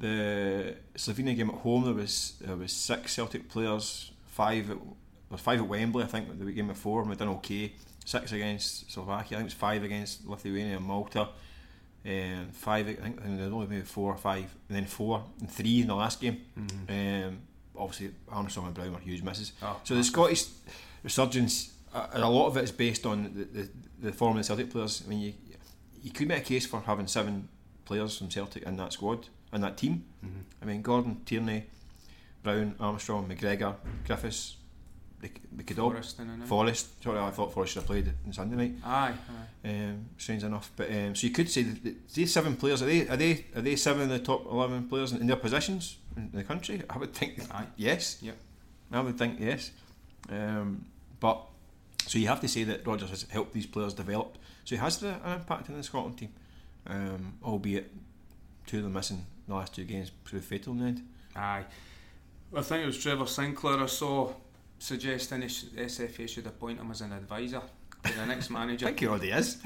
the 0.00 0.74
Slovenia 0.96 1.36
game 1.36 1.50
at 1.50 1.56
home. 1.56 1.84
There 1.84 1.94
was 1.94 2.34
there 2.40 2.56
was 2.56 2.72
six 2.72 3.14
Celtic 3.14 3.48
players. 3.48 4.12
Five 4.26 4.70
at, 4.70 4.76
there 4.76 4.86
was 5.30 5.40
five 5.40 5.60
at 5.60 5.68
Wembley. 5.68 6.04
I 6.04 6.06
think 6.06 6.38
the 6.38 6.52
game 6.52 6.68
before 6.68 7.00
and 7.00 7.10
we 7.10 7.16
done 7.16 7.28
okay. 7.28 7.72
Six 8.04 8.32
against 8.32 8.90
Slovakia. 8.90 9.36
I 9.36 9.40
think 9.40 9.40
it 9.40 9.44
was 9.44 9.52
five 9.52 9.84
against 9.84 10.26
Lithuania 10.26 10.76
and 10.76 10.86
Malta. 10.86 11.28
Um, 12.06 12.48
five, 12.52 12.88
I 12.88 12.94
think 12.94 13.22
there 13.22 13.44
was 13.44 13.52
only 13.52 13.66
maybe 13.66 13.82
four 13.82 14.12
or 14.12 14.16
five, 14.16 14.46
and 14.68 14.76
then 14.76 14.86
four 14.86 15.24
and 15.40 15.50
three 15.50 15.82
in 15.82 15.88
the 15.88 15.94
last 15.94 16.20
game. 16.20 16.40
Um, 16.88 17.40
obviously, 17.76 18.14
Armstrong 18.30 18.66
and 18.66 18.74
Brown 18.74 18.92
were 18.94 19.00
huge 19.00 19.22
misses. 19.22 19.52
Oh, 19.62 19.78
so 19.84 19.94
the 19.94 20.04
Scottish 20.04 20.46
resurgence, 21.02 21.72
and 21.94 22.22
a 22.22 22.28
lot 22.28 22.46
of 22.48 22.56
it 22.56 22.64
is 22.64 22.72
based 22.72 23.06
on 23.06 23.32
the, 23.34 23.44
the, 23.44 23.68
the 24.00 24.12
form 24.12 24.36
of 24.36 24.42
the 24.42 24.46
Celtic 24.46 24.70
players. 24.70 25.02
I 25.04 25.08
mean, 25.08 25.20
you, 25.20 25.32
you 26.02 26.10
could 26.10 26.28
make 26.28 26.42
a 26.42 26.44
case 26.44 26.66
for 26.66 26.80
having 26.80 27.06
seven 27.06 27.48
players 27.84 28.16
from 28.18 28.30
Celtic 28.30 28.62
in 28.64 28.76
that 28.76 28.92
squad, 28.92 29.26
in 29.52 29.60
that 29.62 29.76
team. 29.76 30.04
I 30.62 30.64
mean, 30.64 30.82
Gordon, 30.82 31.20
Tierney, 31.24 31.64
Brown, 32.42 32.74
Armstrong, 32.78 33.28
McGregor, 33.28 33.74
Griffiths, 34.06 34.56
they, 35.20 35.32
they 35.52 35.64
could 35.64 35.78
all. 35.80 35.90
Forrest 35.90 36.20
in 36.20 36.30
and 36.30 36.42
out. 36.42 36.48
Forrest, 36.48 37.02
sorry, 37.02 37.18
I 37.18 37.30
thought 37.30 37.52
Forrest 37.52 37.72
should 37.72 37.80
have 37.80 37.86
played 37.88 38.12
on 38.24 38.32
Sunday 38.32 38.56
night 38.56 38.74
Aye, 38.84 39.14
aye. 39.64 39.68
um, 39.68 40.04
strange 40.16 40.44
enough. 40.44 40.70
But 40.76 40.90
um, 40.92 41.16
so 41.16 41.26
you 41.26 41.32
could 41.32 41.50
say 41.50 41.64
that 41.64 41.82
that 41.82 42.08
these 42.10 42.32
seven 42.32 42.54
players 42.54 42.82
are 42.82 42.86
they 42.86 43.08
are 43.08 43.16
they 43.16 43.44
are 43.56 43.60
they 43.60 43.74
seven 43.74 44.02
of 44.02 44.08
the 44.10 44.20
top 44.20 44.46
eleven 44.46 44.88
players 44.88 45.10
in, 45.12 45.20
in 45.22 45.26
their 45.26 45.36
positions 45.36 45.96
in 46.16 46.30
the 46.32 46.44
country? 46.44 46.82
I 46.88 46.98
would 46.98 47.12
think 47.14 47.40
Aye. 47.52 47.66
yes. 47.76 48.18
Yep. 48.22 48.36
I 48.92 49.00
would 49.00 49.18
think 49.18 49.40
yes. 49.40 49.72
Um, 50.30 50.84
but 51.18 51.44
so 52.06 52.18
you 52.18 52.28
have 52.28 52.40
to 52.40 52.48
say 52.48 52.64
that 52.64 52.86
Rodgers 52.86 53.10
has 53.10 53.22
helped 53.28 53.52
these 53.52 53.66
players 53.66 53.94
develop. 53.94 54.38
So 54.64 54.76
he 54.76 54.80
has 54.80 54.98
the, 54.98 55.14
an 55.24 55.40
impact 55.40 55.68
in 55.68 55.76
the 55.76 55.82
Scotland 55.82 56.18
team, 56.18 56.32
um, 56.86 57.34
albeit 57.44 57.90
two 58.66 58.78
of 58.78 58.84
them 58.84 58.92
missing 58.92 59.26
the 59.46 59.54
last 59.54 59.74
two 59.74 59.84
games 59.84 60.10
proved 60.24 60.44
fatal 60.44 60.72
in 60.72 60.78
the 60.78 60.84
end. 60.86 61.08
Aye. 61.36 61.64
I 62.54 62.62
think 62.62 62.82
it 62.82 62.86
was 62.86 62.98
Trevor 62.98 63.26
Sinclair 63.26 63.78
I 63.78 63.86
saw 63.86 64.32
suggesting 64.78 65.42
SFA 65.42 66.28
should 66.28 66.46
appoint 66.46 66.80
him 66.80 66.90
as 66.90 67.00
an 67.00 67.12
advisor 67.12 67.62
the 68.02 68.26
next 68.26 68.50
I 68.50 68.54
manager. 68.54 68.86
think 68.86 69.00
he 69.00 69.06
already 69.06 69.30
is. 69.30 69.58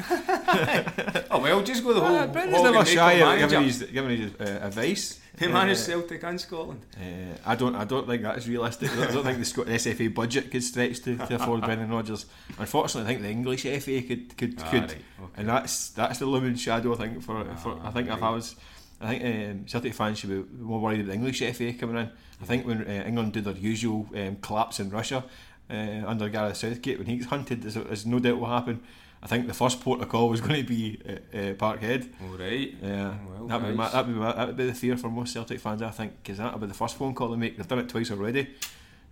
Oh 1.31 1.40
well, 1.40 1.62
just 1.62 1.83
go 1.85 1.92
the 1.95 2.01
whole. 2.01 2.16
Uh, 2.16 2.27
Brendan's 2.27 2.57
Hogan 2.59 2.73
never 2.73 2.85
Makel 2.85 2.95
shy 2.95 3.12
of 3.12 3.21
manager. 3.21 3.49
giving 3.49 3.64
his, 3.66 3.83
giving 3.92 4.16
his 4.21 4.33
uh, 4.40 4.66
advice. 4.66 5.18
He 5.38 5.47
managed 5.49 5.81
Uh, 5.81 5.85
Celtic 5.85 6.23
and 6.25 6.40
Scotland. 6.40 6.81
Uh, 6.97 7.37
I 7.47 7.55
don't. 7.57 7.75
I 7.75 7.85
don't 7.85 8.07
think 8.07 8.23
that's 8.23 8.47
realistic. 8.47 8.90
I 8.92 8.97
don't, 8.97 9.09
I 9.09 9.12
don't 9.12 9.25
think 9.25 9.38
the 9.38 9.45
Scot- 9.45 9.66
SFA 9.66 10.14
budget 10.14 10.51
could 10.51 10.62
stretch 10.62 11.01
to, 11.03 11.16
to 11.16 11.35
afford 11.37 11.61
Brendan 11.64 11.90
Rodgers. 11.90 12.27
Unfortunately, 12.59 13.03
I 13.03 13.07
think 13.07 13.23
the 13.23 13.31
English 13.31 13.62
FA 13.62 14.03
could 14.03 14.37
could 14.37 14.55
Ah, 14.62 14.71
could, 14.71 14.81
right, 14.83 14.90
okay. 14.92 15.33
and 15.37 15.49
that's 15.49 15.90
that's 15.90 16.18
the 16.18 16.27
looming 16.27 16.57
shadow. 16.57 16.92
I 16.95 16.97
think 16.97 17.23
for, 17.23 17.45
for 17.57 17.79
I 17.83 17.90
think 17.90 18.09
if 18.09 18.23
I 18.23 18.31
was, 18.31 18.57
I 19.01 19.09
think 19.18 19.25
um, 19.25 19.66
Celtic 19.66 19.95
fans 19.95 20.18
should 20.18 20.31
be 20.31 20.62
more 20.62 20.81
worried 20.81 21.01
about 21.01 21.09
the 21.09 21.14
English 21.14 21.40
FA 21.57 21.73
coming 21.73 21.97
in. 21.97 22.11
I 22.40 22.45
think 22.45 22.66
when 22.66 22.83
uh, 22.83 23.05
England 23.07 23.33
do 23.33 23.40
their 23.40 23.55
usual 23.57 24.09
um, 24.16 24.37
collapse 24.42 24.81
in 24.81 24.90
Russia 24.90 25.25
uh, 25.70 26.07
under 26.07 26.29
Gareth 26.29 26.57
Southgate 26.59 26.98
when 26.98 27.07
he's 27.07 27.27
hunted, 27.27 27.64
as, 27.64 27.77
as 27.77 28.07
no 28.07 28.18
doubt 28.18 28.38
will 28.38 28.46
happen. 28.46 28.81
I 29.22 29.29
think 29.29 29.46
the 29.46 29.55
first 29.55 29.81
port 29.81 30.01
of 30.01 30.09
call 30.09 30.29
was 30.29 30.40
going 30.46 30.57
to 30.57 30.68
be 30.68 31.01
uh, 31.09 31.12
uh, 31.12 31.55
Parkhead. 31.55 32.09
All 32.22 32.37
right. 32.37 32.75
Yeah, 32.83 33.14
Well, 33.29 33.46
that 33.46 33.62
would 33.62 33.68
be 33.70 33.75
my, 33.77 33.88
that 33.88 34.07
would 34.07 34.14
be 34.14 34.20
my, 34.20 34.33
that 34.33 34.46
would 34.48 34.57
be 34.57 34.66
the 34.66 34.75
fear 34.75 34.96
for 34.96 35.09
most 35.09 35.33
Celtic 35.33 35.61
fans. 35.61 35.83
I 35.83 35.90
think 35.90 36.22
because 36.22 36.38
that 36.38 36.53
would 36.53 36.61
be 36.61 36.66
the 36.66 36.75
first 36.75 36.96
phone 36.96 37.14
call 37.14 37.29
they 37.29 37.37
make. 37.37 37.57
They've 37.57 37.68
done 37.68 37.79
it 37.79 37.88
twice 37.88 38.11
already. 38.11 38.48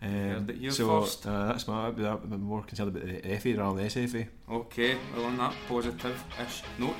Um, 0.02 0.10
Heard 0.10 0.50
it 0.50 0.56
here 0.56 0.70
so 0.70 1.02
uh, 1.02 1.46
that's 1.48 1.68
my. 1.68 1.88
I'd 1.88 1.96
be, 1.96 2.06
I'd 2.06 2.30
be 2.30 2.36
more 2.38 2.62
concerned 2.62 2.96
about 2.96 3.06
the 3.06 3.38
FA 3.38 3.54
rather 3.54 3.76
than 3.76 3.88
the 3.88 4.08
SFA. 4.08 4.26
Okay, 4.50 4.96
well 5.14 5.26
on 5.26 5.36
that 5.36 5.54
positive-ish 5.68 6.62
note, 6.78 6.96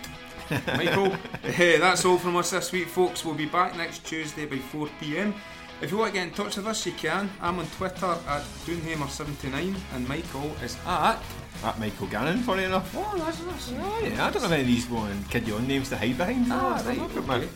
Michael, 0.77 1.11
hey, 1.43 1.79
that's 1.79 2.05
all 2.05 2.19
from 2.19 2.37
us 2.37 2.51
this 2.51 2.71
week, 2.73 2.89
folks. 2.89 3.25
We'll 3.25 3.35
be 3.35 3.47
back 3.47 3.75
next 3.75 4.05
Tuesday 4.05 4.45
by 4.45 4.59
4 4.59 4.89
p.m. 5.01 5.35
If 5.83 5.91
you 5.91 5.97
want 5.97 6.13
to 6.13 6.19
get 6.19 6.29
in 6.29 6.35
touch 6.35 6.57
with 6.59 6.67
us, 6.67 6.85
you 6.85 6.93
can. 6.93 7.31
I'm 7.41 7.59
on 7.59 7.67
Twitter 7.69 8.05
at 8.05 8.43
Doonhamer79 8.67 9.75
and 9.95 10.07
Michael 10.09 10.55
is 10.63 10.77
at. 10.85 11.19
At 11.65 11.79
Michael 11.79 12.07
Gannon, 12.07 12.41
funny 12.41 12.65
enough. 12.65 12.95
Oh, 12.95 13.15
that's 13.17 13.39
that's 13.39 13.71
yeah, 13.71 14.27
I 14.27 14.31
don't 14.31 14.43
have 14.43 14.53
any 14.53 14.61
of 14.61 14.67
these 14.67 14.89
one 14.91 15.25
kid 15.31 15.49
you 15.49 15.55
on 15.55 15.67
names 15.67 15.89
to 15.89 15.97
hide 15.97 16.19
behind. 16.19 16.47
Ah, 16.51 16.77
I've 16.77 16.87
right, 16.87 17.15
got 17.15 17.27
my, 17.27 17.37
okay. 17.37 17.49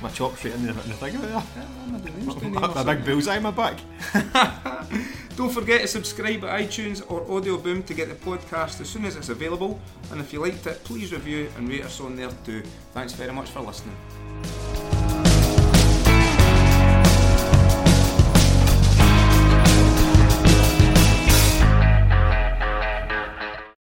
my 0.00 0.08
chop 0.10 0.36
straight 0.36 0.54
in 0.54 0.62
the, 0.62 0.70
in 0.70 0.76
the 0.76 0.82
thing 0.82 1.16
over 1.16 1.26
there. 1.26 1.42
My 2.50 2.82
my 2.82 2.94
big 2.94 3.04
bullseye 3.04 3.36
in 3.36 3.42
my 3.42 3.50
back. 3.50 3.78
Don't 5.36 5.50
forget 5.50 5.80
to 5.80 5.88
subscribe 5.88 6.44
at 6.44 6.60
iTunes 6.60 7.02
or 7.10 7.22
Audioboom 7.22 7.84
to 7.86 7.94
get 7.94 8.08
the 8.08 8.14
podcast 8.14 8.80
as 8.80 8.88
soon 8.88 9.04
as 9.04 9.16
it's 9.16 9.28
available. 9.28 9.80
And 10.10 10.20
if 10.20 10.32
you 10.32 10.40
liked 10.40 10.66
it, 10.66 10.82
please 10.84 11.12
review 11.12 11.50
and 11.56 11.68
rate 11.68 11.84
us 11.84 12.00
on 12.00 12.16
there 12.16 12.30
too. 12.44 12.62
Thanks 12.92 13.12
very 13.12 13.32
much 13.32 13.50
for 13.50 13.60
listening. 13.60 13.96